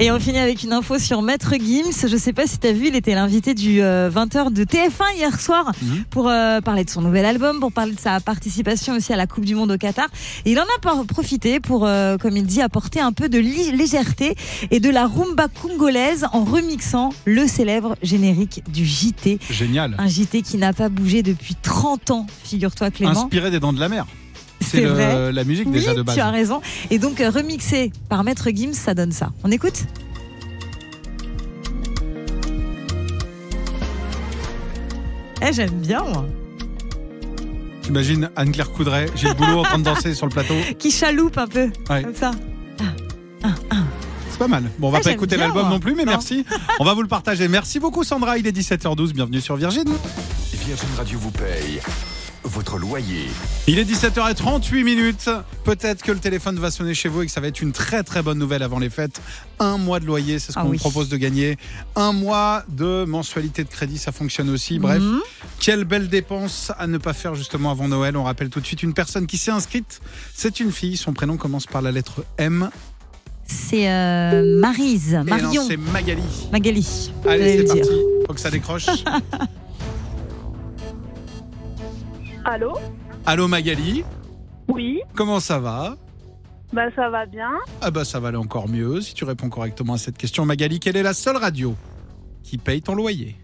Et 0.00 0.12
on 0.12 0.20
finit 0.20 0.38
avec 0.38 0.62
une 0.62 0.72
info 0.72 0.96
sur 1.00 1.22
Maître 1.22 1.54
Gims. 1.58 2.06
Je 2.08 2.16
sais 2.16 2.32
pas 2.32 2.46
si 2.46 2.58
tu 2.60 2.68
as 2.68 2.72
vu, 2.72 2.86
il 2.86 2.94
était 2.94 3.16
l'invité 3.16 3.52
du 3.54 3.82
euh, 3.82 4.08
20h 4.10 4.52
de 4.52 4.62
TF1 4.62 5.16
hier 5.16 5.40
soir 5.40 5.72
Mhm. 5.82 6.04
pour 6.08 6.28
euh, 6.28 6.60
parler 6.60 6.84
de 6.84 6.90
son 6.90 7.02
nouvel 7.02 7.24
album, 7.24 7.58
pour 7.58 7.72
parler 7.72 7.92
de 7.94 7.98
sa 7.98 8.20
participation 8.20 8.94
aussi 8.94 9.12
à 9.12 9.16
la 9.16 9.26
Coupe 9.26 9.44
du 9.44 9.56
Monde 9.56 9.72
au 9.72 9.76
Qatar. 9.76 10.06
Et 10.44 10.52
il 10.52 10.60
en 10.60 10.62
a 10.62 11.04
profité 11.04 11.58
pour, 11.58 11.84
euh, 11.84 12.16
comme 12.16 12.36
il 12.36 12.46
dit, 12.46 12.60
apporter 12.62 13.00
un 13.00 13.10
peu 13.12 13.28
de 13.28 13.38
légèreté 13.40 14.36
et 14.70 14.78
de 14.78 14.88
la 14.88 15.06
rumba 15.08 15.48
congolaise 15.48 16.26
en 16.32 16.44
remixant 16.44 17.10
le 17.24 17.48
célèbre 17.48 17.96
générique 18.00 18.62
du 18.72 18.86
JT. 18.86 19.40
Génial. 19.50 19.96
Un 19.98 20.06
JT 20.06 20.42
qui 20.42 20.58
n'a 20.58 20.72
pas 20.72 20.88
bougé 20.90 21.24
depuis 21.24 21.56
30 21.56 22.12
ans, 22.12 22.26
figure-toi 22.44 22.92
Clément. 22.92 23.10
Inspiré 23.24 23.50
des 23.50 23.58
dents 23.58 23.72
de 23.72 23.80
la 23.80 23.88
mer. 23.88 24.06
C'est 24.68 24.80
le- 24.82 25.30
la 25.30 25.44
musique 25.44 25.66
Oui, 25.66 25.72
déjà 25.72 25.94
de 25.94 26.02
base. 26.02 26.14
tu 26.14 26.20
as 26.20 26.30
raison. 26.30 26.60
Et 26.90 26.98
donc 26.98 27.20
euh, 27.20 27.30
remixé 27.30 27.92
par 28.08 28.24
Maître 28.24 28.48
Gims, 28.54 28.72
ça 28.74 28.94
donne 28.94 29.12
ça. 29.12 29.30
On 29.44 29.50
écoute 29.50 29.84
Eh, 35.42 35.52
j'aime 35.52 35.70
bien, 35.80 36.02
moi. 36.02 36.24
J'imagine 37.84 38.30
Anne-Claire 38.36 38.70
Coudray, 38.72 39.06
Gilles 39.16 39.34
Boulot 39.34 39.60
en 39.60 39.62
train 39.62 39.78
de 39.78 39.84
danser 39.84 40.14
sur 40.14 40.26
le 40.26 40.32
plateau. 40.32 40.54
Qui 40.78 40.90
chaloupe 40.90 41.38
un 41.38 41.46
peu, 41.46 41.70
Ouais. 41.88 42.02
comme 42.02 42.14
ça. 42.14 42.32
C'est 44.30 44.38
pas 44.38 44.48
mal. 44.48 44.64
Bon, 44.78 44.88
on 44.88 44.90
va 44.90 44.98
Ah, 45.00 45.04
pas 45.04 45.10
écouter 45.12 45.36
l'album 45.36 45.68
non 45.68 45.80
plus, 45.80 45.94
mais 45.94 46.04
Non. 46.04 46.12
merci. 46.12 46.44
On 46.80 46.84
va 46.84 46.94
vous 46.94 47.02
le 47.02 47.08
partager. 47.08 47.48
Merci 47.48 47.80
beaucoup, 47.80 48.04
Sandra. 48.04 48.38
Il 48.38 48.46
est 48.46 48.52
17h12. 48.52 49.12
Bienvenue 49.12 49.40
sur 49.40 49.56
Virgin. 49.56 49.84
Virgin 50.52 50.88
Radio 50.96 51.18
vous 51.18 51.30
paye 51.30 51.80
votre 52.48 52.78
loyer. 52.78 53.26
Il 53.66 53.78
est 53.78 53.84
17h38 53.84 54.82
minutes. 54.84 55.30
Peut-être 55.64 56.02
que 56.02 56.12
le 56.12 56.18
téléphone 56.18 56.58
va 56.58 56.70
sonner 56.70 56.94
chez 56.94 57.08
vous 57.08 57.22
et 57.22 57.26
que 57.26 57.32
ça 57.32 57.40
va 57.40 57.48
être 57.48 57.60
une 57.60 57.72
très 57.72 58.02
très 58.02 58.22
bonne 58.22 58.38
nouvelle 58.38 58.62
avant 58.62 58.78
les 58.78 58.90
fêtes. 58.90 59.20
Un 59.60 59.76
mois 59.78 60.00
de 60.00 60.06
loyer, 60.06 60.38
c'est 60.38 60.52
ce 60.52 60.58
Ah 60.58 60.62
qu'on 60.62 60.70
oui. 60.70 60.76
vous 60.76 60.80
propose 60.82 61.08
de 61.08 61.16
gagner. 61.16 61.56
Un 61.96 62.12
mois 62.12 62.64
de 62.68 63.04
mensualité 63.06 63.64
de 63.64 63.68
crédit, 63.68 63.98
ça 63.98 64.12
fonctionne 64.12 64.50
aussi. 64.50 64.78
Bref, 64.78 65.02
Mhm. 65.02 65.20
quelle 65.60 65.84
belle 65.84 66.08
dépense 66.08 66.72
à 66.78 66.86
ne 66.86 66.98
pas 66.98 67.12
faire 67.12 67.34
justement 67.34 67.70
avant 67.70 67.88
Noël. 67.88 68.16
On 68.16 68.24
rappelle 68.24 68.48
tout 68.50 68.60
de 68.60 68.66
suite 68.66 68.82
une 68.82 68.94
personne 68.94 69.26
qui 69.26 69.36
s'est 69.38 69.50
inscrite. 69.50 70.00
C'est 70.34 70.60
une 70.60 70.72
fille. 70.72 70.96
Son 70.96 71.12
prénom 71.12 71.36
commence 71.36 71.66
par 71.66 71.82
la 71.82 71.92
lettre 71.92 72.24
M. 72.38 72.70
C'est 73.50 73.90
euh, 73.90 74.60
non, 74.60 74.60
Marion, 75.24 75.64
c'est 75.66 75.76
Magali. 75.78 76.22
Magali. 76.52 77.10
Allez, 77.26 77.44
c'est 77.44 77.56
le 77.58 77.64
dire. 77.64 77.74
parti. 77.76 78.00
Faut 78.26 78.34
que 78.34 78.40
ça 78.40 78.50
décroche. 78.50 78.86
Allô 82.50 82.72
Allô 83.26 83.46
Magali, 83.46 84.04
Oui, 84.68 85.00
comment 85.14 85.38
ça 85.40 85.58
va 85.58 85.96
bah 86.70 86.82
ça 86.94 87.08
va 87.08 87.24
bien. 87.24 87.48
Ah 87.80 87.90
bah 87.90 88.04
ça 88.04 88.20
va 88.20 88.28
aller 88.28 88.36
encore 88.36 88.68
mieux 88.68 89.00
si 89.00 89.14
tu 89.14 89.24
réponds 89.24 89.48
correctement 89.48 89.94
à 89.94 89.96
cette 89.98 90.18
question. 90.18 90.44
Magali, 90.44 90.78
quelle 90.80 90.98
est 90.98 91.02
la 91.02 91.14
seule 91.14 91.38
radio 91.38 91.74
qui 92.42 92.58
paye 92.58 92.82
ton 92.82 92.94
loyer 92.94 93.36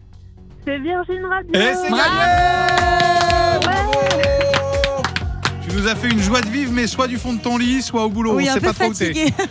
C'est 0.67 0.79
Virgin 0.79 1.25
Radio. 1.25 1.53
Et 1.55 1.75
c'est 1.75 1.89
gagné 1.89 3.63
Bravo 3.63 3.93
Tu 5.67 5.75
nous 5.75 5.89
as 5.89 5.97
fait 5.97 6.11
une 6.11 6.19
joie 6.21 6.43
de 6.43 6.49
vivre, 6.49 6.71
mais 6.73 6.87
soit 6.87 7.09
du 7.09 7.17
fond 7.17 7.33
de 7.33 7.41
ton 7.41 7.57
lit, 7.57 7.81
soit 7.81 8.05
au 8.05 8.11
boulot. 8.11 8.35
Oui, 8.37 8.45
On 8.47 8.51
un 8.51 8.55
sait 8.55 8.61
peu 8.61 8.67
pas 8.67 8.73
trop 8.75 8.91
où 8.91 8.95
t'es. 8.95 9.07
fatigué. 9.15 9.33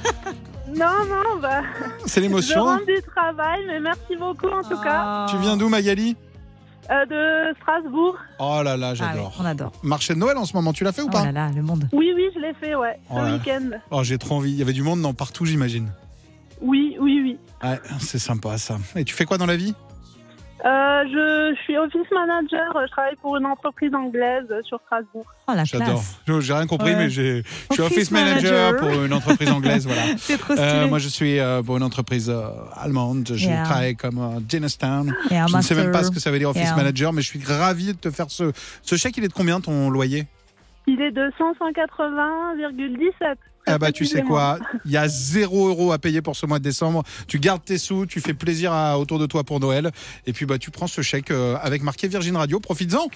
Non, 0.76 1.06
non, 1.08 1.40
bah 1.40 1.62
C'est 2.06 2.20
je 2.20 2.26
l'émotion. 2.26 2.64
rentre 2.64 2.86
du 2.88 3.00
travail, 3.16 3.60
mais 3.68 3.80
merci 3.80 4.16
beaucoup 4.20 4.48
en 4.50 4.64
tout 4.64 4.80
cas. 4.82 5.28
Tu 5.30 5.38
viens 5.38 5.56
d'où 5.56 5.70
Magali 5.70 6.16
Euh, 6.92 7.06
de 7.06 7.56
Strasbourg. 7.62 8.16
Oh 8.40 8.62
là 8.64 8.76
là, 8.76 8.88
Ah 8.90 8.92
oui, 8.92 8.98
j'adore. 8.98 9.34
on 9.40 9.46
adore. 9.46 9.72
Marché 9.84 10.14
de 10.14 10.20
Noël 10.20 10.38
en 10.38 10.46
ce 10.46 10.54
moment, 10.54 10.74
tu 10.74 10.84
l'as 10.84 10.92
fait 10.92 11.02
ou 11.02 11.08
Oh 11.08 11.12
pas 11.12 11.26
là 11.26 11.32
là, 11.32 11.50
le 11.56 11.62
monde. 11.62 11.88
Oui, 11.94 12.12
oui, 12.16 12.24
je 12.36 12.40
l'ai 12.40 12.54
fait, 12.56 12.76
ouais, 12.76 13.00
ce 13.10 13.14
Oh 13.16 13.24
week-end. 13.34 13.70
Oh, 13.90 14.04
j'ai 14.04 14.18
trop 14.18 14.36
envie. 14.36 14.52
Il 14.52 14.58
y 14.58 14.62
avait 14.62 14.74
du 14.74 14.84
monde 14.84 15.00
non, 15.00 15.14
partout, 15.14 15.46
j'imagine. 15.46 15.90
Oui, 16.62 16.96
oui, 17.00 17.22
oui. 17.24 17.38
Ouais, 17.68 17.80
c'est 18.00 18.20
sympa 18.20 18.58
ça. 18.58 18.78
Et 18.96 19.04
tu 19.06 19.14
fais 19.14 19.26
quoi 19.26 19.38
dans 19.38 19.46
la 19.46 19.56
vie? 19.56 19.74
Euh, 20.66 21.04
je 21.12 21.56
suis 21.64 21.78
office 21.78 22.10
manager, 22.10 22.72
je 22.86 22.92
travaille 22.92 23.18
pour 23.22 23.36
une 23.36 23.46
entreprise 23.46 23.94
anglaise 23.94 24.46
sur 24.64 24.80
Strasbourg. 24.86 25.26
Oh 25.50 25.52
la 25.54 25.66
J'adore. 25.66 25.88
classe. 25.88 26.22
Je- 26.26 26.40
J'ai 26.40 26.54
rien 26.54 26.68
compris, 26.68 26.92
Ouais. 26.92 26.96
mais 26.96 27.10
j'ai- 27.10 27.44
je 27.44 27.74
suis 27.74 27.84
Office 27.84 27.98
office 27.98 28.12
manager, 28.12 28.72
manager. 28.72 28.78
pour 28.94 29.04
une 29.04 29.12
entreprise 29.14 29.52
anglaise. 29.52 29.86
Voilà. 29.86 30.04
C'est 30.18 30.38
trop 30.38 30.54
Euh, 30.58 30.88
moi, 30.88 31.00
je 31.00 31.10
suis 31.10 31.38
euh, 31.40 31.62
pour 31.62 31.76
une 31.76 31.84
entreprise 31.84 32.30
euh, 32.30 32.48
allemande. 32.78 33.28
Je 33.34 33.46
Yeah. 33.48 33.64
travaille 33.64 33.96
comme 33.98 34.18
euh, 34.20 34.38
un 34.38 34.40
Je 35.50 35.58
ne 35.58 35.62
sais 35.62 35.76
même 35.76 35.92
pas 35.92 36.04
ce 36.06 36.12
que 36.12 36.20
ça 36.22 36.32
veut 36.32 36.40
dire 36.40 36.50
office 36.50 36.64
Yeah. 36.64 36.76
manager, 36.78 37.12
mais 37.12 37.22
je 37.22 37.28
suis 37.28 37.44
ravi 37.46 37.88
de 37.88 37.98
te 37.98 38.10
faire 38.10 38.28
ce, 38.30 38.54
ce 38.84 38.96
chèque. 38.96 39.18
Il 39.18 39.26
est 39.26 39.30
de 39.30 39.34
combien 39.34 39.60
ton 39.60 39.90
loyer? 39.90 40.28
Il 40.88 41.02
est 41.02 41.12
de 41.12 41.30
180,17. 41.38 43.38
Ah 43.66 43.78
bah 43.78 43.92
tu 43.92 44.06
sais 44.06 44.22
quoi, 44.22 44.60
il 44.86 44.92
y 44.92 44.98
a 44.98 45.08
0 45.08 45.70
euros 45.70 45.92
à 45.94 45.98
payer 45.98 46.22
pour 46.22 46.36
ce 46.36 46.46
mois 46.46 46.60
de 46.60 46.64
décembre. 46.64 47.04
Tu 47.28 47.40
gardes 47.40 47.64
tes 47.64 47.78
sous, 47.78 48.06
tu 48.06 48.20
fais 48.20 48.34
plaisir 48.34 48.74
à, 48.74 49.00
autour 49.00 49.20
de 49.20 49.26
toi 49.26 49.44
pour 49.44 49.60
Noël, 49.60 49.92
et 50.26 50.34
puis 50.34 50.46
bah 50.46 50.58
tu 50.58 50.70
prends 50.72 50.88
ce 50.88 51.02
chèque 51.02 51.32
euh, 51.32 51.56
avec 51.62 51.82
marqué 51.82 52.08
Virgin 52.08 52.36
Radio. 52.36 52.60
Profites-en. 52.60 53.08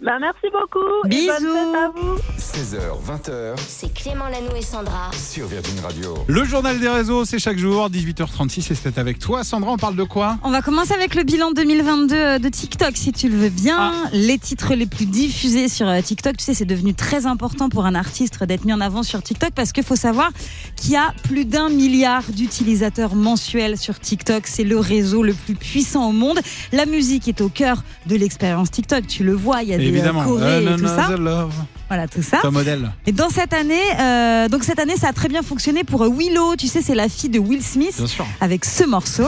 Bah, 0.00 0.12
merci 0.20 0.46
beaucoup. 0.52 0.78
et 1.10 1.26
bonne 1.26 1.38
Bisous. 1.38 1.52
fête 1.52 1.74
à 1.74 1.90
vous. 1.94 2.18
16h, 2.38 2.78
20h 3.04 3.54
C'est 3.66 3.92
Clément 3.92 4.28
Lanoux 4.28 4.54
et 4.56 4.62
Sandra. 4.62 5.10
sur 5.12 5.48
Virgin 5.48 5.80
Radio. 5.80 6.14
Le 6.28 6.44
journal 6.44 6.78
des 6.78 6.88
réseaux, 6.88 7.24
c'est 7.24 7.40
chaque 7.40 7.58
jour, 7.58 7.90
18h36, 7.90 8.70
et 8.70 8.74
c'est 8.76 8.96
avec 8.98 9.18
toi. 9.18 9.42
Sandra, 9.42 9.72
on 9.72 9.76
parle 9.76 9.96
de 9.96 10.04
quoi? 10.04 10.38
On 10.44 10.50
va 10.50 10.62
commencer 10.62 10.92
avec 10.94 11.16
le 11.16 11.24
bilan 11.24 11.50
2022 11.50 12.38
de 12.38 12.48
TikTok, 12.48 12.92
si 12.96 13.10
tu 13.12 13.28
le 13.28 13.36
veux 13.36 13.48
bien. 13.48 13.92
Les 14.12 14.38
titres 14.38 14.74
les 14.74 14.86
plus 14.86 15.04
diffusés 15.06 15.68
sur 15.68 15.88
euh, 15.88 16.00
TikTok, 16.00 16.36
tu 16.36 16.44
sais, 16.44 16.54
c'est 16.54 16.64
devenu 16.64 16.94
très 16.94 17.26
important 17.26 17.68
pour 17.68 17.84
un 17.84 17.96
artiste 17.96 18.42
d'être 18.44 18.64
mis 18.64 18.72
en 18.72 18.80
avant 18.80 19.02
sur 19.02 19.20
TikTok 19.20 19.50
parce 19.50 19.72
qu'il 19.72 19.82
faut 19.84 19.96
savoir 19.96 20.30
qu'il 20.76 20.92
y 20.92 20.96
a 20.96 21.12
plus 21.24 21.44
d'un 21.44 21.70
milliard 21.70 22.22
d'utilisateurs 22.28 23.16
mensuels 23.16 23.76
sur 23.76 23.98
TikTok. 23.98 24.46
C'est 24.46 24.64
le 24.64 24.78
réseau 24.78 25.24
le 25.24 25.34
plus 25.34 25.54
puissant 25.56 26.08
au 26.08 26.12
monde. 26.12 26.38
La 26.72 26.86
musique 26.86 27.26
est 27.26 27.40
au 27.40 27.48
cœur 27.48 27.82
de 28.06 28.14
l'expérience 28.14 28.70
TikTok. 28.70 29.06
Tu 29.08 29.24
le 29.24 29.32
vois, 29.32 29.62
il 29.64 29.70
y 29.70 29.74
a 29.74 29.78
des 29.78 29.87
euh, 29.87 29.87
Évidemment. 29.88 30.22
et 30.24 30.76
tout 30.76 30.86
ça. 30.86 31.06
Another 31.06 31.18
Love, 31.18 31.52
Voilà, 31.88 32.06
tout 32.08 32.22
ça. 32.22 32.38
ton 32.42 32.50
modèle. 32.52 32.90
Et 33.06 33.12
dans 33.12 33.30
cette 33.30 33.52
année, 33.52 33.80
euh, 33.98 34.48
donc 34.48 34.64
cette 34.64 34.78
année, 34.78 34.96
ça 34.96 35.08
a 35.08 35.12
très 35.12 35.28
bien 35.28 35.42
fonctionné 35.42 35.84
pour 35.84 36.02
euh, 36.02 36.08
Willow. 36.10 36.56
Tu 36.56 36.66
sais, 36.68 36.82
c'est 36.82 36.94
la 36.94 37.08
fille 37.08 37.30
de 37.30 37.38
Will 37.38 37.62
Smith 37.62 37.94
Bien 37.96 38.06
sûr. 38.06 38.26
avec 38.40 38.64
ce 38.64 38.84
morceau. 38.84 39.26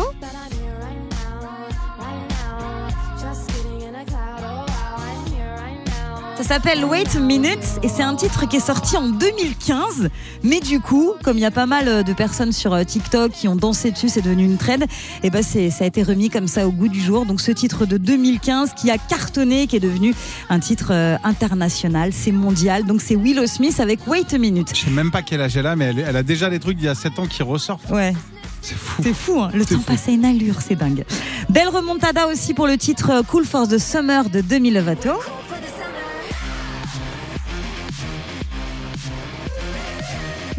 s'appelle 6.55 6.85
Wait 6.85 7.15
a 7.15 7.21
Minute 7.21 7.61
et 7.85 7.89
c'est 7.89 8.03
un 8.03 8.17
titre 8.17 8.49
qui 8.49 8.57
est 8.57 8.67
sorti 8.67 8.97
en 8.97 9.09
2015. 9.09 10.09
Mais 10.43 10.59
du 10.59 10.81
coup, 10.81 11.13
comme 11.23 11.37
il 11.37 11.43
y 11.43 11.47
a 11.47 11.53
pas 11.53 11.67
mal 11.67 11.87
euh, 11.87 12.03
de 12.03 12.13
personnes 12.13 12.51
sur 12.51 12.75
euh, 12.75 12.83
TikTok 12.83 13.31
qui 13.31 13.47
ont 13.47 13.55
dansé 13.55 13.93
dessus, 13.93 14.09
c'est 14.09 14.21
devenu 14.21 14.47
une 14.47 14.57
trend, 14.57 14.81
et 15.23 15.31
ben 15.31 15.45
ça 15.45 15.61
a 15.61 15.87
été 15.87 16.03
remis 16.03 16.29
comme 16.29 16.49
ça 16.49 16.67
au 16.67 16.73
goût 16.73 16.89
du 16.89 17.01
jour. 17.01 17.25
Donc 17.25 17.41
ce 17.41 17.53
titre 17.53 17.87
de 17.87 17.99
2015 17.99 18.73
qui 18.75 18.91
a 18.91 18.99
cartonné, 18.99 19.69
qui 19.69 19.77
est 19.77 19.81
devenu 19.81 20.13
un 20.49 20.59
titre 20.59 20.89
euh, 20.91 21.17
international, 21.23 22.11
c'est 22.13 22.33
mondial. 22.33 22.85
Donc 22.85 23.01
c'est 23.01 23.15
Willow 23.15 23.47
Smith 23.47 23.79
avec 23.79 24.09
Wait 24.09 24.35
a 24.35 24.39
Minute. 24.39 24.71
Je 24.75 24.87
sais 24.87 24.91
même 24.91 25.13
pas 25.13 25.23
quel 25.23 25.43
âge 25.43 25.57
elle 25.57 25.69
a, 25.69 25.77
mais 25.77 25.95
elle, 26.05 26.17
a 26.17 26.25
déjà 26.25 26.51
des 26.51 26.59
trucs 26.59 26.79
d'il 26.79 26.87
y 26.87 26.89
a 26.89 26.97
7 26.97 27.21
ans 27.21 27.27
qui 27.27 27.45
ressortent. 27.45 27.89
Ouais. 27.91 28.13
C'est 28.61 28.77
fou. 28.77 29.03
C'est 29.05 29.15
fou, 29.15 29.41
hein. 29.41 29.51
le 29.55 29.65
temps 29.65 29.77
fou. 29.77 29.83
passe 29.83 30.09
à 30.09 30.11
une 30.11 30.25
allure, 30.25 30.57
c'est 30.67 30.75
dingue. 30.75 31.05
Belle 31.49 31.69
remontada 31.69 32.27
aussi 32.27 32.55
pour 32.55 32.67
le 32.67 32.77
titre 32.77 33.23
Cool 33.29 33.45
Force 33.45 33.69
de 33.69 33.79
Summer 33.79 34.29
de 34.29 34.41
2020. 34.41 34.97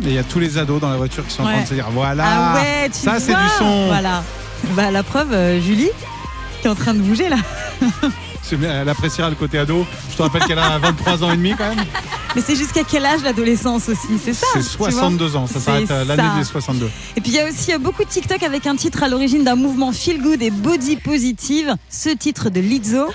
Et 0.04 0.08
il 0.08 0.14
y 0.14 0.18
a 0.18 0.24
tous 0.24 0.40
les 0.40 0.58
ados 0.58 0.82
dans 0.82 0.90
la 0.90 0.98
voiture 0.98 1.26
qui 1.26 1.34
sont 1.34 1.44
en 1.44 1.48
train 1.48 1.62
de 1.62 1.68
se 1.68 1.74
dire 1.74 1.90
voilà, 1.92 2.24
ah 2.26 2.56
ouais, 2.56 2.90
tu 2.90 3.00
ça 3.00 3.20
c'est 3.20 3.34
du 3.34 3.50
son. 3.58 3.88
Voilà. 3.88 4.24
Bah, 4.76 4.92
la 4.92 5.04
preuve, 5.04 5.34
euh, 5.34 5.62
Julie, 5.62 5.90
qui 6.62 6.68
est 6.68 6.70
en 6.70 6.76
train 6.76 6.94
de 6.94 7.00
bouger 7.00 7.30
là. 7.30 7.38
Elle 8.52 8.90
appréciera 8.90 9.30
le 9.30 9.36
côté 9.36 9.60
ado. 9.60 9.86
Je 10.12 10.18
te 10.18 10.22
rappelle 10.22 10.44
qu'elle 10.44 10.60
a 10.60 10.78
23 10.78 11.24
ans 11.24 11.32
et 11.32 11.38
demi 11.38 11.54
quand 11.58 11.70
même. 11.70 11.86
Mais 12.36 12.42
c'est 12.42 12.56
jusqu'à 12.56 12.84
quel 12.84 13.06
âge 13.06 13.22
l'adolescence 13.24 13.88
aussi? 13.90 14.20
C'est 14.24 14.34
ça 14.34 14.48
C'est 14.54 14.70
tu 14.70 14.78
vois? 14.78 14.92
62 14.92 15.36
ans, 15.36 15.48
ça 15.48 15.60
s'arrête 15.60 15.92
à 15.92 16.04
l'année 16.04 16.40
des 16.40 16.44
62. 16.44 16.90
Et 17.16 17.22
puis 17.22 17.32
il 17.32 17.36
y 17.36 17.40
a 17.40 17.48
aussi 17.48 17.74
euh, 17.74 17.78
beaucoup 17.78 18.04
de 18.04 18.10
TikTok 18.10 18.44
avec 18.44 18.68
un 18.68 18.76
titre 18.76 19.04
à 19.04 19.10
l'origine 19.10 19.44
d'un 19.44 19.56
mouvement 19.56 19.92
feel 19.92 20.22
good 20.22 20.42
et 20.42 20.52
body 20.52 20.98
positive. 20.98 21.76
Ce 21.90 22.10
titre 22.10 22.50
de 22.50 22.60
Lizzo. 22.60 23.08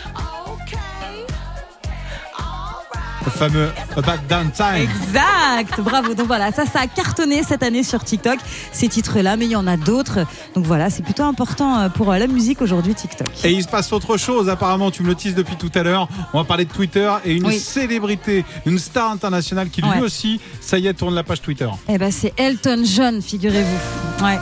Le 3.26 3.30
fameux 3.33 3.71
About 3.97 4.23
Down 4.28 4.50
Time. 4.52 4.76
Exact, 4.88 5.80
bravo. 5.80 6.14
Donc 6.14 6.28
voilà, 6.28 6.52
ça, 6.52 6.64
ça 6.64 6.80
a 6.80 6.87
cartonné 6.87 7.42
cette 7.42 7.64
année 7.64 7.83
sur 7.83 8.02
TikTok, 8.04 8.38
ces 8.71 8.88
titres-là, 8.88 9.37
mais 9.37 9.47
il 9.47 9.50
y 9.50 9.56
en 9.56 9.66
a 9.66 9.76
d'autres. 9.76 10.21
Donc 10.54 10.64
voilà, 10.64 10.90
c'est 10.90 11.02
plutôt 11.02 11.25
important 11.25 11.76
euh, 11.80 11.88
pour 11.88 12.12
euh, 12.12 12.18
la 12.18 12.28
musique 12.28 12.62
aujourd'hui, 12.62 12.95
TikTok. 12.95 13.26
Et 13.45 13.50
il 13.52 13.62
se 13.64 13.68
passe 13.68 13.92
autre 13.92 14.16
chose, 14.16 14.49
apparemment, 14.49 14.92
tu 14.92 15.02
me 15.02 15.09
le 15.09 15.16
teases 15.16 15.35
depuis 15.35 15.56
tout 15.56 15.73
à 15.75 15.83
l'heure. 15.83 16.09
On 16.33 16.38
va 16.38 16.45
parler 16.45 16.66
de 16.66 16.73
Twitter 16.73 17.11
et 17.25 17.33
une 17.35 17.47
Oui. 17.47 17.59
célébrité, 17.59 18.45
une 18.64 18.78
star 18.78 19.11
internationale 19.11 19.71
qui 19.71 19.83
lui 19.83 20.00
aussi, 20.02 20.40
ça 20.61 20.78
y 20.78 20.87
est, 20.87 20.95
tourne 20.95 21.14
la 21.14 21.25
page 21.25 21.42
Twitter. 21.42 21.68
Eh 21.88 21.99
ben, 21.99 22.12
c'est 22.12 22.33
Elton 22.37 22.83
John, 22.85 23.21
figurez-vous. 23.21 24.25
Ouais. 24.25 24.38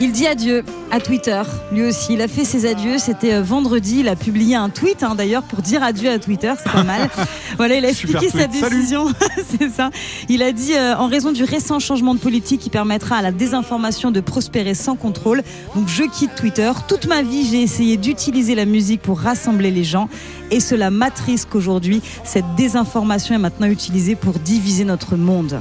Il 0.00 0.10
dit 0.12 0.26
adieu 0.26 0.64
à 0.90 0.98
Twitter, 1.00 1.40
lui 1.72 1.84
aussi. 1.84 2.14
Il 2.14 2.20
a 2.20 2.28
fait 2.28 2.44
ses 2.44 2.66
adieux, 2.66 2.98
c'était 2.98 3.34
euh, 3.34 3.42
vendredi. 3.42 4.00
Il 4.00 4.08
a 4.08 4.16
publié 4.16 4.56
un 4.56 4.68
tweet, 4.68 5.02
hein, 5.02 5.14
d'ailleurs, 5.14 5.44
pour 5.44 5.62
dire 5.62 5.82
adieu 5.84 6.10
à 6.10 6.18
Twitter, 6.18 6.52
c'est 6.62 6.70
pas 6.70 6.82
mal. 6.82 7.08
voilà, 7.56 7.76
il 7.76 7.84
a 7.84 7.94
Super 7.94 8.20
expliqué 8.22 8.38
sa 8.42 8.48
tweet. 8.48 8.70
Décision. 8.70 9.06
c'est 9.58 9.70
ça. 9.70 9.90
Il 10.28 10.42
a 10.42 10.52
dit, 10.52 10.74
euh, 10.74 10.96
en 10.96 11.06
raison 11.06 11.30
du 11.32 11.44
récent 11.44 11.78
changement 11.78 12.14
de 12.14 12.18
politique 12.18 12.60
qui 12.60 12.70
permettra 12.70 13.16
à 13.16 13.22
la 13.22 13.30
désinformation 13.30 14.10
de 14.10 14.20
prospérer 14.20 14.74
sans 14.74 14.96
contrôle, 14.96 15.42
donc 15.76 15.88
je 15.88 16.02
quitte 16.02 16.34
Twitter. 16.34 16.70
Toute 16.88 17.06
ma 17.06 17.22
vie, 17.22 17.46
j'ai 17.48 17.62
essayé 17.62 17.96
d'utiliser 17.96 18.54
la 18.56 18.64
musique 18.64 19.00
pour 19.00 19.20
rassembler 19.20 19.70
les 19.70 19.84
gens. 19.84 20.08
Et 20.50 20.58
cela 20.60 20.90
m'attriste 20.90 21.48
qu'aujourd'hui, 21.50 22.02
cette 22.24 22.54
désinformation 22.56 23.34
est 23.34 23.38
maintenant 23.38 23.68
utilisée 23.68 24.16
pour 24.16 24.34
diviser 24.34 24.84
notre 24.84 25.16
monde. 25.16 25.60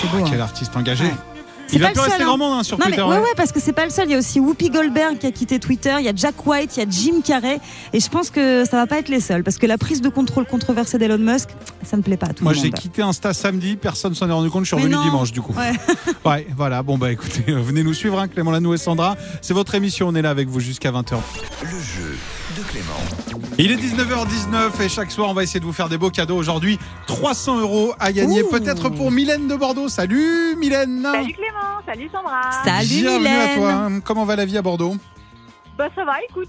C'est 0.00 0.10
beau, 0.10 0.18
Ah, 0.18 0.24
hein. 0.24 0.28
quel 0.30 0.40
artiste 0.40 0.76
engagé. 0.76 1.04
Ouais. 1.04 1.33
C'est 1.66 1.76
Il 1.76 1.80
va 1.80 1.86
pas 1.88 1.92
plus 1.92 1.96
le 1.98 2.02
rester 2.02 2.18
seul, 2.18 2.26
grand 2.26 2.34
hein. 2.34 2.36
monde 2.38 2.58
hein, 2.58 2.62
sur 2.62 2.78
Non, 2.78 2.84
mais, 2.86 2.92
Twitter. 2.96 3.08
ouais, 3.08 3.16
ouais. 3.16 3.22
ouais, 3.22 3.34
parce 3.36 3.52
que 3.52 3.60
c'est 3.60 3.72
pas 3.72 3.84
le 3.84 3.90
seul. 3.90 4.06
Il 4.08 4.12
y 4.12 4.14
a 4.14 4.18
aussi 4.18 4.40
Whoopi 4.40 4.70
Goldberg 4.70 5.18
qui 5.18 5.26
a 5.26 5.30
quitté 5.30 5.58
Twitter. 5.58 5.94
Il 5.98 6.04
y 6.04 6.08
a 6.08 6.12
Jack 6.14 6.46
White, 6.46 6.76
il 6.76 6.80
y 6.80 6.86
a 6.86 6.90
Jim 6.90 7.20
Carrey. 7.24 7.60
Et 7.92 8.00
je 8.00 8.08
pense 8.08 8.30
que 8.30 8.64
ça 8.64 8.76
va 8.76 8.86
pas 8.86 8.98
être 8.98 9.08
les 9.08 9.20
seuls. 9.20 9.42
Parce 9.44 9.58
que 9.58 9.66
la 9.66 9.78
prise 9.78 10.00
de 10.02 10.08
contrôle 10.08 10.46
controversée 10.46 10.98
d'Elon 10.98 11.18
Musk, 11.18 11.48
ça 11.82 11.96
ne 11.96 12.02
plaît 12.02 12.16
pas 12.16 12.26
à 12.26 12.32
tout 12.34 12.44
Moi 12.44 12.52
le 12.52 12.58
j'ai 12.58 12.64
monde. 12.64 12.74
quitté 12.74 13.02
Insta 13.02 13.32
samedi, 13.32 13.76
personne 13.76 14.14
s'en 14.14 14.28
est 14.28 14.32
rendu 14.32 14.50
compte, 14.50 14.64
je 14.64 14.68
suis 14.68 14.76
revenu 14.76 14.96
dimanche 15.02 15.32
du 15.32 15.40
coup. 15.40 15.54
Ouais. 15.56 15.72
Ouais, 16.24 16.46
voilà, 16.56 16.82
bon 16.82 16.96
bah 16.96 17.12
écoutez, 17.12 17.42
venez 17.48 17.82
nous 17.82 17.92
suivre, 17.92 18.18
hein, 18.18 18.28
Clément 18.28 18.50
Lanou 18.50 18.72
et 18.72 18.78
Sandra. 18.78 19.16
C'est 19.42 19.52
votre 19.52 19.74
émission, 19.74 20.08
on 20.08 20.14
est 20.14 20.22
là 20.22 20.30
avec 20.30 20.48
vous 20.48 20.58
jusqu'à 20.60 20.90
20h. 20.90 21.16
Le 21.62 21.68
jeu 21.68 22.16
de 22.56 22.62
Clément. 22.62 23.44
Il 23.58 23.72
est 23.72 23.76
19h19 23.76 24.82
et 24.82 24.88
chaque 24.88 25.10
soir 25.10 25.28
on 25.30 25.34
va 25.34 25.42
essayer 25.42 25.60
de 25.60 25.64
vous 25.64 25.72
faire 25.72 25.88
des 25.88 25.98
beaux 25.98 26.10
cadeaux. 26.10 26.36
Aujourd'hui, 26.36 26.78
300 27.06 27.60
euros 27.60 27.94
à 27.98 28.12
gagner, 28.12 28.42
peut-être 28.44 28.88
pour 28.90 29.10
Mylène 29.10 29.48
de 29.48 29.54
Bordeaux. 29.54 29.88
Salut 29.88 30.54
Mylène 30.56 31.02
Salut 31.02 31.32
Clément, 31.32 31.80
salut 31.86 32.08
Sandra. 32.12 32.50
Salut 32.64 32.86
Bienvenue 33.02 33.18
Mylène. 33.28 33.40
à 33.50 33.56
toi. 33.56 33.90
Comment 34.04 34.24
va 34.24 34.36
la 34.36 34.44
vie 34.44 34.58
à 34.58 34.62
Bordeaux? 34.62 34.96
Bah 35.76 35.88
ça 35.94 36.04
va, 36.04 36.14
écoute. 36.28 36.48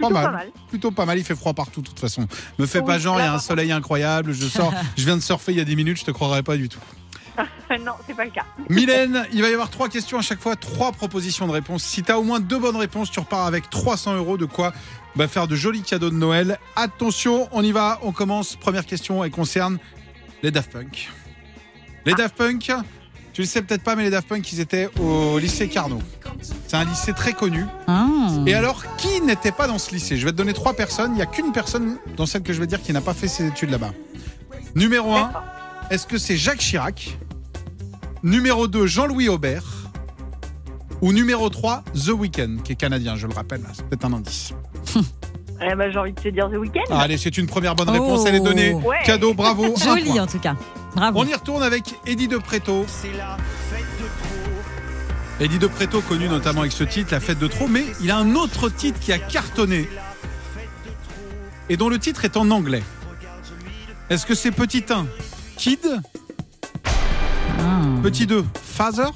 Pas 0.00 0.06
Plutôt 0.08 0.12
mal. 0.14 0.24
pas 0.24 0.30
mal. 0.32 0.50
Plutôt 0.68 0.90
pas 0.90 1.04
mal, 1.06 1.18
il 1.18 1.24
fait 1.24 1.36
froid 1.36 1.52
partout 1.52 1.82
de 1.82 1.88
toute 1.88 2.00
façon. 2.00 2.26
Me 2.58 2.66
fais 2.66 2.78
Oui, 2.80 2.86
pas 2.86 2.98
genre, 2.98 3.18
il 3.20 3.24
y 3.24 3.26
a 3.26 3.34
un 3.34 3.38
soleil 3.38 3.72
incroyable, 3.72 4.32
je 4.32 4.46
sors, 4.46 4.72
je 4.96 5.04
viens 5.04 5.16
de 5.16 5.22
surfer 5.22 5.52
il 5.52 5.58
y 5.58 5.60
a 5.60 5.64
10 5.64 5.76
minutes, 5.76 5.98
je 5.98 6.04
te 6.04 6.10
croirais 6.10 6.42
pas 6.42 6.56
du 6.56 6.68
tout. 6.68 6.80
non, 7.80 7.92
c'est 8.06 8.14
pas 8.14 8.24
le 8.24 8.30
cas. 8.30 8.44
Mylène, 8.68 9.26
il 9.32 9.42
va 9.42 9.48
y 9.48 9.52
avoir 9.52 9.70
trois 9.70 9.88
questions 9.88 10.18
à 10.18 10.22
chaque 10.22 10.40
fois, 10.40 10.56
trois 10.56 10.92
propositions 10.92 11.46
de 11.46 11.52
réponse. 11.52 11.82
Si 11.82 12.02
tu 12.02 12.10
as 12.12 12.18
au 12.18 12.22
moins 12.22 12.40
deux 12.40 12.58
bonnes 12.58 12.76
réponses, 12.76 13.10
tu 13.10 13.20
repars 13.20 13.46
avec 13.46 13.70
300 13.70 14.16
euros 14.16 14.36
de 14.36 14.44
quoi 14.44 14.72
bah, 15.16 15.28
faire 15.28 15.48
de 15.48 15.54
jolis 15.54 15.82
cadeaux 15.82 16.10
de 16.10 16.14
Noël. 16.14 16.58
Attention, 16.76 17.48
on 17.52 17.62
y 17.62 17.72
va, 17.72 17.98
on 18.02 18.12
commence. 18.12 18.56
Première 18.56 18.86
question, 18.86 19.22
elle 19.24 19.30
concerne 19.30 19.78
les 20.42 20.50
Daft 20.50 20.72
Punk. 20.72 21.10
Les 22.04 22.14
Daft 22.14 22.36
Punk, 22.36 22.72
tu 23.32 23.42
le 23.42 23.46
sais 23.46 23.62
peut-être 23.62 23.82
pas, 23.82 23.96
mais 23.96 24.02
les 24.04 24.10
Daft 24.10 24.28
Punk, 24.28 24.52
ils 24.52 24.60
étaient 24.60 24.88
au 25.00 25.38
lycée 25.38 25.68
Carnot. 25.68 26.02
C'est 26.66 26.76
un 26.76 26.84
lycée 26.84 27.12
très 27.12 27.32
connu. 27.32 27.64
Ah. 27.86 28.06
Et 28.46 28.54
alors, 28.54 28.84
qui 28.96 29.20
n'était 29.20 29.52
pas 29.52 29.66
dans 29.66 29.78
ce 29.78 29.92
lycée? 29.92 30.16
Je 30.16 30.24
vais 30.24 30.32
te 30.32 30.36
donner 30.36 30.52
trois 30.52 30.74
personnes. 30.74 31.12
Il 31.12 31.16
n'y 31.16 31.22
a 31.22 31.26
qu'une 31.26 31.52
personne 31.52 31.98
dans 32.16 32.26
celle 32.26 32.42
que 32.42 32.52
je 32.52 32.60
vais 32.60 32.66
dire 32.66 32.82
qui 32.82 32.92
n'a 32.92 33.00
pas 33.00 33.14
fait 33.14 33.28
ses 33.28 33.46
études 33.46 33.70
là-bas. 33.70 33.92
Numéro 34.74 35.14
1, 35.14 35.32
est-ce 35.90 36.06
que 36.06 36.18
c'est 36.18 36.36
Jacques 36.36 36.58
Chirac? 36.58 37.16
Numéro 38.22 38.66
2, 38.66 38.86
Jean-Louis 38.86 39.28
Aubert? 39.28 39.64
Ou 41.00 41.12
numéro 41.12 41.50
3, 41.50 41.82
The 41.94 42.10
Weeknd, 42.10 42.58
qui 42.62 42.72
est 42.72 42.76
canadien, 42.76 43.16
je 43.16 43.26
le 43.26 43.34
rappelle. 43.34 43.62
C'est 43.72 43.84
peut-être 43.86 44.04
un 44.04 44.12
indice. 44.12 44.54
Eh 45.64 45.74
ben, 45.74 45.90
j'ai 45.92 45.98
envie 45.98 46.12
de 46.12 46.20
te 46.20 46.28
dire 46.28 46.48
The 46.50 46.54
Weeknd. 46.54 46.80
Ah, 46.90 47.00
allez, 47.02 47.16
c'est 47.18 47.36
une 47.38 47.46
première 47.46 47.74
bonne 47.74 47.90
réponse. 47.90 48.24
Elle 48.26 48.36
est 48.36 48.40
donnée. 48.40 48.72
Ouais. 48.74 48.96
Cadeau, 49.04 49.32
bravo. 49.34 49.64
un 49.76 49.84
Joli 49.84 50.10
point. 50.10 50.22
en 50.22 50.26
tout 50.26 50.38
cas. 50.38 50.54
Bravo. 50.94 51.20
On 51.20 51.24
y 51.26 51.34
retourne 51.34 51.62
avec 51.62 51.94
Eddie 52.06 52.28
De 52.28 52.38
Preto. 52.38 52.84
Eddie 55.40 55.58
De 55.58 55.66
Preto, 55.66 56.00
connu 56.02 56.28
notamment 56.28 56.60
avec 56.60 56.72
ce 56.72 56.84
titre, 56.84 57.12
La 57.12 57.20
fête 57.20 57.38
de 57.38 57.46
trop, 57.46 57.66
mais 57.68 57.84
il 58.02 58.10
a 58.10 58.16
un 58.16 58.34
autre 58.34 58.68
titre 58.68 58.98
qui 59.00 59.12
a 59.12 59.18
cartonné 59.18 59.88
et 61.68 61.76
dont 61.76 61.88
le 61.88 61.98
titre 61.98 62.24
est 62.24 62.36
en 62.36 62.50
anglais. 62.50 62.82
Est-ce 64.10 64.26
que 64.26 64.34
c'est 64.34 64.50
petit 64.50 64.84
1, 64.90 65.06
Kid 65.56 65.80
Ah. 67.58 67.80
Petit 68.02 68.26
2, 68.26 68.44
Father 68.62 69.06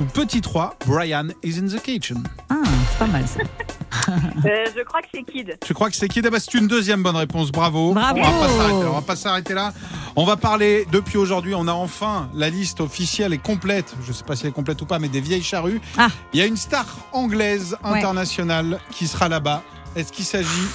Ou 0.00 0.04
petit 0.04 0.40
3, 0.40 0.76
Brian 0.86 1.28
is 1.42 1.58
in 1.58 1.66
the 1.66 1.82
kitchen? 1.82 2.22
Ah, 2.48 2.54
c'est 2.90 2.98
pas 2.98 3.06
mal 3.06 3.26
ça. 3.26 3.40
Euh, 4.46 4.64
je 4.74 4.82
crois 4.84 5.02
que 5.02 5.08
c'est 5.14 5.22
Kid. 5.22 5.58
Je 5.66 5.72
crois 5.74 5.90
que 5.90 5.96
c'est 5.96 6.08
Kid? 6.08 6.24
Eh 6.26 6.30
ben, 6.30 6.38
c'est 6.40 6.54
une 6.54 6.66
deuxième 6.66 7.02
bonne 7.02 7.16
réponse. 7.16 7.52
Bravo. 7.52 7.92
Bravo. 7.92 8.20
On 8.22 8.22
va 8.22 8.32
pas 8.32 8.46
s'arrêter 8.46 8.72
là. 8.82 8.88
On 8.90 8.94
va 8.94 9.02
pas 9.02 9.16
s'arrêter 9.16 9.54
là. 9.54 9.72
On 10.16 10.24
va 10.24 10.36
parler 10.36 10.86
depuis 10.90 11.18
aujourd'hui. 11.18 11.54
On 11.54 11.68
a 11.68 11.72
enfin 11.72 12.30
la 12.34 12.48
liste 12.48 12.80
officielle 12.80 13.32
et 13.34 13.38
complète. 13.38 13.94
Je 14.06 14.12
sais 14.12 14.24
pas 14.24 14.36
si 14.36 14.44
elle 14.44 14.50
est 14.50 14.52
complète 14.54 14.80
ou 14.82 14.86
pas, 14.86 14.98
mais 14.98 15.08
des 15.08 15.20
vieilles 15.20 15.42
charrues. 15.42 15.80
Ah. 15.98 16.08
Il 16.32 16.40
y 16.40 16.42
a 16.42 16.46
une 16.46 16.56
star 16.56 16.86
anglaise 17.12 17.76
Ouais. 17.84 17.98
internationale 17.98 18.80
qui 18.90 19.06
sera 19.06 19.28
là-bas. 19.28 19.62
Est-ce 19.94 20.12
qu'il 20.12 20.24
s'agit 20.24 20.68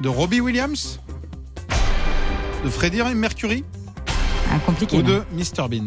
de 0.00 0.08
Robbie 0.08 0.40
Williams, 0.40 1.00
de 2.64 2.68
Freddie 2.70 3.02
Mercury 3.14 3.64
Ah, 4.52 4.58
compliqué. 4.66 4.98
ou 4.98 5.02
non 5.02 5.08
de 5.08 5.22
Mr 5.32 5.68
Bean? 5.68 5.86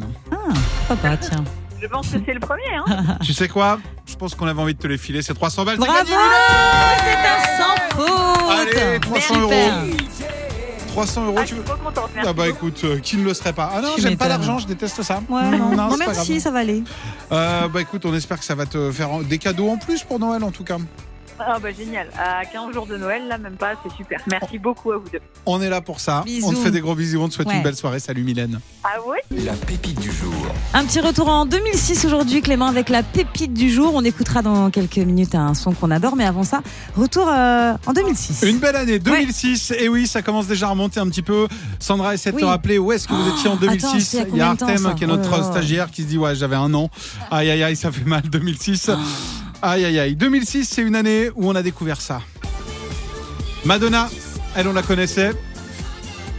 Papa, 0.88 1.18
tiens. 1.18 1.44
Je 1.82 1.88
pense 1.88 2.08
que 2.10 2.18
c'est 2.26 2.34
le 2.34 2.40
premier. 2.40 2.64
Hein. 2.88 3.18
Tu 3.24 3.34
sais 3.34 3.48
quoi? 3.50 3.78
Je 4.24 4.30
pense 4.30 4.36
qu'on 4.36 4.48
avait 4.48 4.62
envie 4.62 4.74
de 4.74 4.80
te 4.80 4.88
les 4.88 4.98
filer. 4.98 5.22
C'est 5.22 5.34
300 5.34 5.66
balles. 5.66 5.78
c'est 5.82 5.86
Bravo 5.86 6.08
C'est 6.08 7.18
un 7.28 7.58
sans 7.60 7.98
faute 7.98 8.50
Allez, 8.50 9.00
300 9.02 9.42
euros. 9.42 9.52
Super. 9.52 9.84
300 10.88 11.26
euros. 11.26 11.36
Ah, 11.40 11.44
tu 11.44 11.56
veux 11.56 11.62
contente. 11.64 12.10
Merci. 12.16 12.30
Ah 12.30 12.32
bah 12.32 12.48
écoute, 12.48 12.80
euh, 12.86 13.00
qui 13.00 13.18
ne 13.18 13.26
le 13.26 13.34
serait 13.34 13.52
pas 13.52 13.70
Ah 13.76 13.82
non, 13.82 13.90
Tu 13.96 14.02
j'aime 14.02 14.16
pas 14.16 14.30
l'argent, 14.30 14.60
je 14.60 14.68
déteste 14.68 15.04
ça. 15.04 15.22
Ouais, 15.28 15.58
non, 15.58 15.76
non, 15.76 15.90
c'est 15.92 15.98
même 15.98 16.08
pas 16.08 16.14
grave. 16.14 16.26
si 16.26 16.40
ça 16.40 16.52
va 16.52 16.60
aller. 16.60 16.84
Euh, 17.34 17.68
bah 17.68 17.82
écoute, 17.82 18.06
on 18.06 18.14
espère 18.14 18.40
que 18.40 18.46
ça 18.46 18.56
va 18.56 18.66
te 18.66 18.94
faire 18.94 19.10
des 19.26 19.40
cadeaux 19.40 19.68
en 19.68 19.76
plus 19.76 20.04
pour 20.04 20.20
Noël 20.20 20.42
en 20.42 20.52
tout 20.52 20.64
cas. 20.64 20.78
Ah 21.40 21.58
bah 21.62 21.70
génial. 21.78 22.08
À 22.18 22.46
15 22.46 22.74
jours 22.74 22.86
de 22.86 22.98
Noël, 22.98 23.28
là 23.28 23.38
même 23.38 23.56
pas, 23.56 23.74
c'est 23.84 23.94
super. 23.96 24.20
Merci 24.30 24.60
beaucoup 24.60 24.92
à 24.92 24.98
vous 24.98 25.10
deux. 25.12 25.20
On 25.46 25.62
est 25.62 25.70
là 25.70 25.82
pour 25.82 26.00
ça. 26.00 26.22
Bisous. 26.26 26.48
On 26.48 26.52
te 26.52 26.58
fait 26.58 26.72
des 26.72 26.80
gros 26.82 26.96
bisous, 26.96 27.20
on 27.22 27.28
te 27.28 27.34
souhaite 27.34 27.48
Ouais. 27.48 27.58
une 27.58 27.64
belle 27.64 27.76
soirée. 27.76 28.00
Salut 28.00 28.24
Mylène. 28.24 28.60
Ah 28.84 29.02
ouais 29.08 29.20
La 29.32 29.54
pépite 29.54 30.00
du 30.00 30.12
jour. 30.12 30.34
Un 30.74 30.86
petit 30.86 31.00
retour 31.02 31.28
en 31.30 31.46
2006 31.46 32.06
aujourd'hui, 32.06 32.42
Clément, 32.42 32.68
avec 32.68 32.90
la 32.90 33.04
pépite 33.04 33.54
du 33.54 33.70
jour. 33.72 33.92
On 33.96 34.04
écoutera 34.04 34.42
dans 34.42 34.70
quelques 34.70 34.98
minutes 34.98 35.36
un 35.36 35.54
son 35.54 35.74
qu'on 35.74 35.92
adore, 35.92 36.16
mais 36.16 36.26
avant 36.26 36.44
ça, 36.44 36.62
retour 36.96 37.28
euh, 37.30 37.74
en 37.86 37.94
2006. 37.94 38.44
Une 38.48 38.60
belle 38.60 38.76
année 38.76 39.00
2006. 39.00 39.72
Et 39.80 39.90
oui, 39.90 40.08
ça 40.08 40.22
commence 40.22 40.48
déjà 40.48 40.68
à 40.68 40.70
remonter 40.70 41.00
un 41.00 41.08
petit 41.08 41.22
peu. 41.24 41.48
Sandra 41.80 42.14
essaie 42.14 42.32
de 42.32 42.40
te 42.40 42.46
rappeler 42.46 42.78
où 42.78 42.92
est-ce 42.92 43.08
que 43.08 43.14
vous 43.14 43.30
étiez 43.30 43.50
en 43.50 43.54
Oh, 43.56 43.58
2006. 43.60 43.86
attends, 43.86 44.00
c'était 44.00 44.18
il 44.18 44.18
y 44.18 44.22
a 44.22 44.24
il 44.24 44.40
y 44.40 44.42
a 44.42 44.50
combien 44.50 44.54
de 44.54 44.58
temps, 44.60 44.68
Artem 44.68 44.96
qui 44.96 45.04
est 45.04 45.08
notre 45.08 45.40
Oh 45.40 45.44
stagiaire 45.52 45.92
qui 45.92 46.04
se 46.04 46.08
dit 46.08 46.18
ouais 46.18 46.36
j'avais 46.36 46.56
un 46.56 46.74
an. 46.74 46.90
Aïe 47.32 47.50
aïe 47.50 47.64
aïe, 47.64 47.76
ça 47.76 47.92
fait 47.92 48.06
mal 48.06 48.22
2006. 48.24 48.90
Ah. 48.90 48.98
Aïe 49.66 49.86
aïe 49.86 49.98
aïe. 50.00 50.16
2006, 50.16 50.66
c'est 50.70 50.82
une 50.82 50.96
année 50.96 51.30
où 51.36 51.50
on 51.50 51.56
a 51.56 51.64
découvert 51.64 52.02
ça. 52.02 52.20
Madonna, 53.64 54.10
elle 54.56 54.68
on 54.68 54.74
la 54.74 54.82
connaissait. 54.84 55.32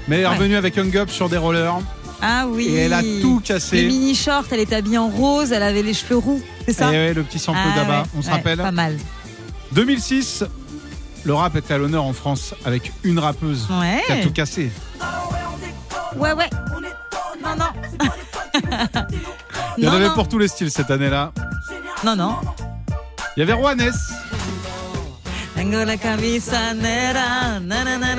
Mais 0.08 0.16
elle 0.16 0.22
est 0.24 0.26
Ouais. 0.26 0.34
revenue 0.34 0.56
avec 0.56 0.76
Young 0.76 0.94
Up 0.98 1.08
sur 1.10 1.30
des 1.30 1.38
rollers 1.38 1.78
Ah 2.20 2.46
oui. 2.46 2.66
et 2.68 2.80
elle 2.80 2.92
a 2.92 3.00
tout 3.00 3.38
Les 3.40 3.46
cassé. 3.46 3.86
mini 3.86 4.14
shorts, 4.14 4.44
elle 4.50 4.60
était 4.60 4.76
habillée 4.76 4.98
en 4.98 5.08
rose, 5.08 5.52
elle 5.52 5.62
avait 5.62 5.82
les 5.82 5.94
cheveux 5.94 6.18
roux, 6.18 6.42
c'est 6.66 6.72
Et 6.72 6.74
ça 6.74 6.90
ouais, 6.90 7.14
le 7.14 7.22
petit 7.22 7.38
sample 7.38 7.58
Ah 7.62 7.88
ouais, 8.02 8.02
on 8.18 8.20
se 8.20 8.28
rappelle. 8.28 8.58
Pas 8.58 8.70
mal. 8.70 8.98
2006, 9.72 10.44
le 11.24 11.32
rap 11.32 11.56
était 11.56 11.72
à 11.72 11.78
l'honneur 11.78 12.04
en 12.04 12.12
France 12.12 12.54
avec 12.66 12.92
une 13.04 13.18
rappeuse 13.18 13.66
Ouais. 13.70 14.02
qui 14.06 14.12
a 14.12 14.16
tout 14.22 14.32
cassé. 14.32 14.70
Ouais, 16.16 16.32
ouais. 16.34 16.50
Non, 17.42 17.56
non. 17.58 17.64
Il 19.78 19.84
y 19.84 19.88
en 19.88 19.90
non, 19.90 19.96
avait 19.96 20.08
non. 20.08 20.14
pour 20.14 20.28
tous 20.28 20.38
les 20.38 20.48
styles 20.48 20.70
cette 20.70 20.90
année-là. 20.90 21.32
Non, 22.04 22.14
non. 22.14 22.36
Il 23.36 23.40
y 23.40 23.42
avait 23.42 23.54
Juanes. 23.60 23.90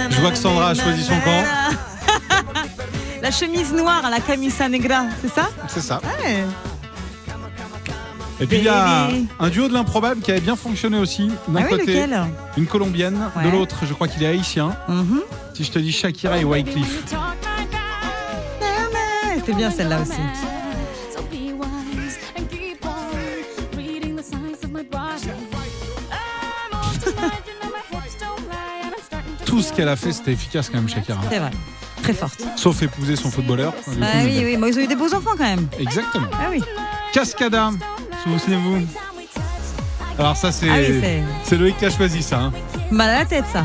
Je 0.10 0.22
vois 0.22 0.32
que 0.32 0.38
Sandra 0.38 0.70
a 0.70 0.74
choisi 0.74 1.04
son 1.04 1.20
camp. 1.22 1.44
La 3.22 3.32
chemise 3.32 3.74
noire, 3.74 4.08
la 4.12 4.20
camisa 4.20 4.70
negra, 4.70 5.06
c'est 5.22 5.34
ça? 5.34 5.50
C'est 5.68 5.82
ça. 5.82 6.00
Ouais. 6.04 6.44
Et 8.40 8.46
puis 8.46 8.58
il 8.58 8.64
y 8.66 8.68
a 8.70 9.10
un 9.40 9.50
duo 9.50 9.68
de 9.68 9.74
l'improbable 9.74 10.22
qui 10.22 10.30
avait 10.30 10.42
bien 10.42 10.56
fonctionné 10.56 11.00
aussi. 11.00 11.32
D'un 11.48 11.62
Ah 11.64 11.68
côté, 11.70 12.06
une 12.58 12.68
colombienne. 12.68 13.18
De 13.44 13.50
l'autre, 13.50 13.78
je 13.88 13.94
crois 13.94 14.08
qu'il 14.08 14.22
est 14.24 14.28
haïtien. 14.28 14.76
Mhm. 14.88 15.22
Si 15.56 15.64
je 15.64 15.72
te 15.72 15.80
dis 15.80 15.92
Shakira 15.92 16.38
et 16.38 16.44
Wycliffe. 16.44 17.04
C'était 19.36 19.54
bien 19.54 19.72
celle-là 19.72 20.02
aussi. 20.02 20.20
Tout 29.56 29.62
ce 29.62 29.72
qu'elle 29.72 29.88
a 29.88 29.96
fait, 29.96 30.12
c'était 30.12 30.34
efficace 30.34 30.68
quand 30.70 30.76
même, 30.80 30.90
Shakira. 30.90 31.18
C'est 31.32 31.40
vrai. 31.40 31.52
Très 32.04 32.14
forte. 32.14 32.44
Sauf 32.58 32.82
épouser 32.84 33.16
son 33.16 33.32
footballeur. 33.32 33.74
Coup, 33.74 33.92
oui, 33.92 34.02
oui, 34.44 34.58
ils 34.70 34.78
ont 34.78 34.82
eu 34.82 34.88
des 34.88 34.98
beaux 34.98 35.14
enfants 35.14 35.32
quand 35.38 35.46
même. 35.46 35.66
Exactement. 35.80 36.28
Ah 36.34 36.48
oui. 36.52 36.62
Cascada. 37.14 37.70
Souvenez-vous. 38.26 38.86
Alors 40.20 40.36
ça, 40.36 40.52
c'est 40.52 40.70
Ah 40.70 40.76
oui, 40.78 41.02
c'est 41.46 41.58
Loïc 41.58 41.78
qui 41.78 41.86
a 41.86 41.90
choisi 41.90 42.22
ça. 42.22 42.38
hein. 42.42 42.54
mal 42.92 43.10
à 43.12 43.20
la 43.20 43.26
tête 43.26 43.46
ça. 43.54 43.64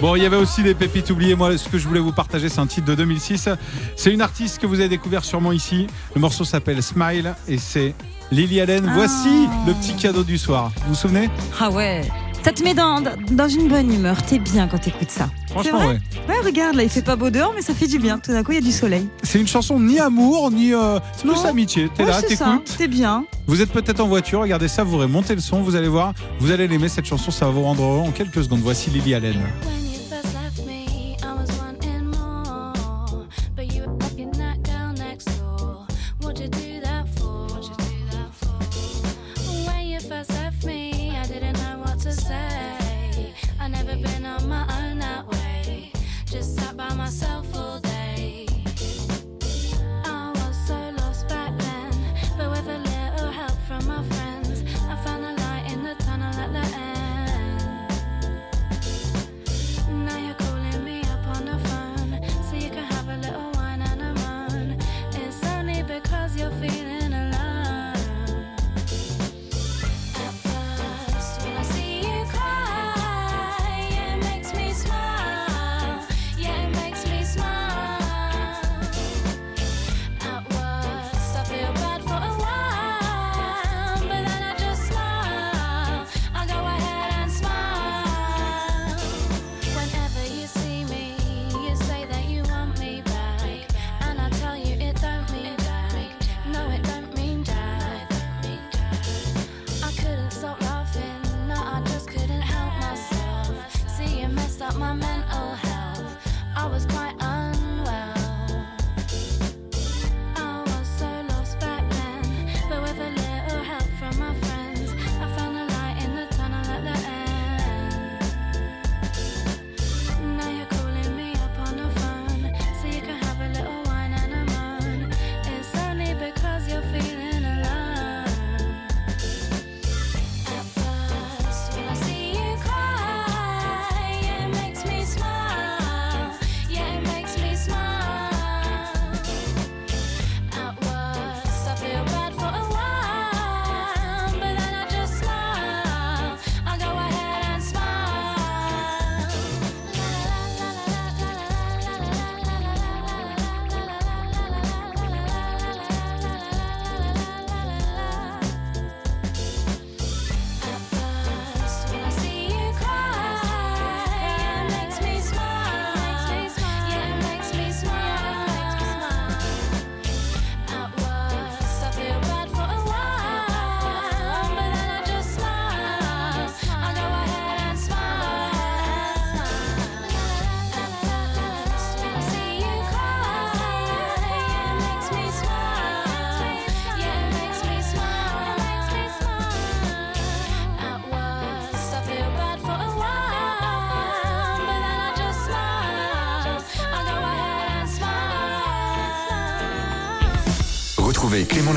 Bon, 0.00 0.14
il 0.14 0.22
y 0.22 0.26
avait 0.26 0.36
aussi 0.36 0.62
des 0.62 0.74
pépites 0.76 1.10
oubliées. 1.10 1.34
Moi, 1.34 1.58
ce 1.58 1.68
que 1.68 1.76
je 1.76 1.88
voulais 1.88 1.98
vous 1.98 2.12
partager, 2.12 2.48
c'est 2.48 2.60
un 2.60 2.68
titre 2.68 2.86
de 2.86 2.94
2006. 2.94 3.48
C'est 3.96 4.12
une 4.12 4.22
artiste 4.22 4.60
que 4.60 4.66
vous 4.68 4.78
avez 4.78 4.88
découvert 4.90 5.24
sûrement 5.24 5.50
ici. 5.50 5.88
Le 6.14 6.20
morceau 6.20 6.44
s'appelle 6.44 6.80
Smile 6.84 7.34
et 7.48 7.58
c'est 7.58 7.96
Lily 8.30 8.60
Allen. 8.60 8.86
Ah. 8.88 8.92
Voici 8.94 9.48
le 9.66 9.72
petit 9.74 9.94
cadeau 9.96 10.22
du 10.22 10.38
soir. 10.38 10.70
Vous 10.84 10.90
vous 10.90 10.94
souvenez? 10.94 11.28
Ah 11.60 11.68
ouais. 11.68 12.02
Ça 12.44 12.52
te 12.52 12.62
met 12.64 12.74
dans, 12.74 13.00
dans 13.30 13.48
une 13.48 13.68
bonne 13.68 13.92
humeur. 13.92 14.20
T'es 14.24 14.38
bien 14.40 14.66
quand 14.66 14.78
t'écoutes 14.78 15.10
ça. 15.10 15.28
Franchement, 15.50 15.78
vrai 15.78 15.86
ouais. 15.86 16.00
Ouais, 16.28 16.40
regarde, 16.44 16.74
là, 16.74 16.82
il 16.82 16.88
fait 16.88 17.02
pas 17.02 17.14
beau 17.14 17.30
dehors, 17.30 17.52
mais 17.54 17.62
ça 17.62 17.72
fait 17.72 17.86
du 17.86 17.98
bien. 18.00 18.18
Tout 18.18 18.32
d'un 18.32 18.42
coup, 18.42 18.50
il 18.52 18.56
y 18.56 18.58
a 18.58 18.62
du 18.62 18.72
soleil. 18.72 19.06
C'est 19.22 19.38
une 19.40 19.46
chanson 19.46 19.78
ni 19.78 20.00
amour, 20.00 20.50
ni. 20.50 20.74
euh, 20.74 20.98
c'est 21.16 21.28
plus 21.28 21.44
amitié. 21.44 21.88
T'es 21.94 22.02
Ouais, 22.02 22.10
là, 22.10 22.20
t'écoutes. 22.20 22.74
T'es 22.76 22.88
bien. 22.88 23.24
Vous 23.46 23.60
êtes 23.62 23.70
peut-être 23.70 24.00
en 24.00 24.08
voiture, 24.08 24.40
regardez 24.40 24.68
ça, 24.68 24.82
vous 24.82 24.96
aurez 24.96 25.06
monté 25.08 25.34
le 25.34 25.40
son, 25.40 25.62
vous 25.62 25.76
allez 25.76 25.88
voir. 25.88 26.14
Vous 26.40 26.50
allez 26.50 26.66
l'aimer, 26.66 26.88
cette 26.88 27.06
chanson, 27.06 27.30
ça 27.30 27.46
va 27.46 27.52
vous 27.52 27.62
rendre 27.62 27.82
heureux 27.82 28.00
en 28.08 28.10
quelques 28.10 28.42
secondes. 28.42 28.60
Voici 28.62 28.90
Lily 28.90 29.14
Allen. 29.14 29.36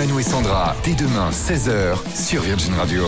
Lanoux 0.05 0.19
et 0.19 0.23
Sandra 0.23 0.75
dès 0.83 0.93
demain 0.93 1.29
16h 1.31 1.95
sur 2.13 2.41
Virgin 2.41 2.73
Radio. 2.75 3.05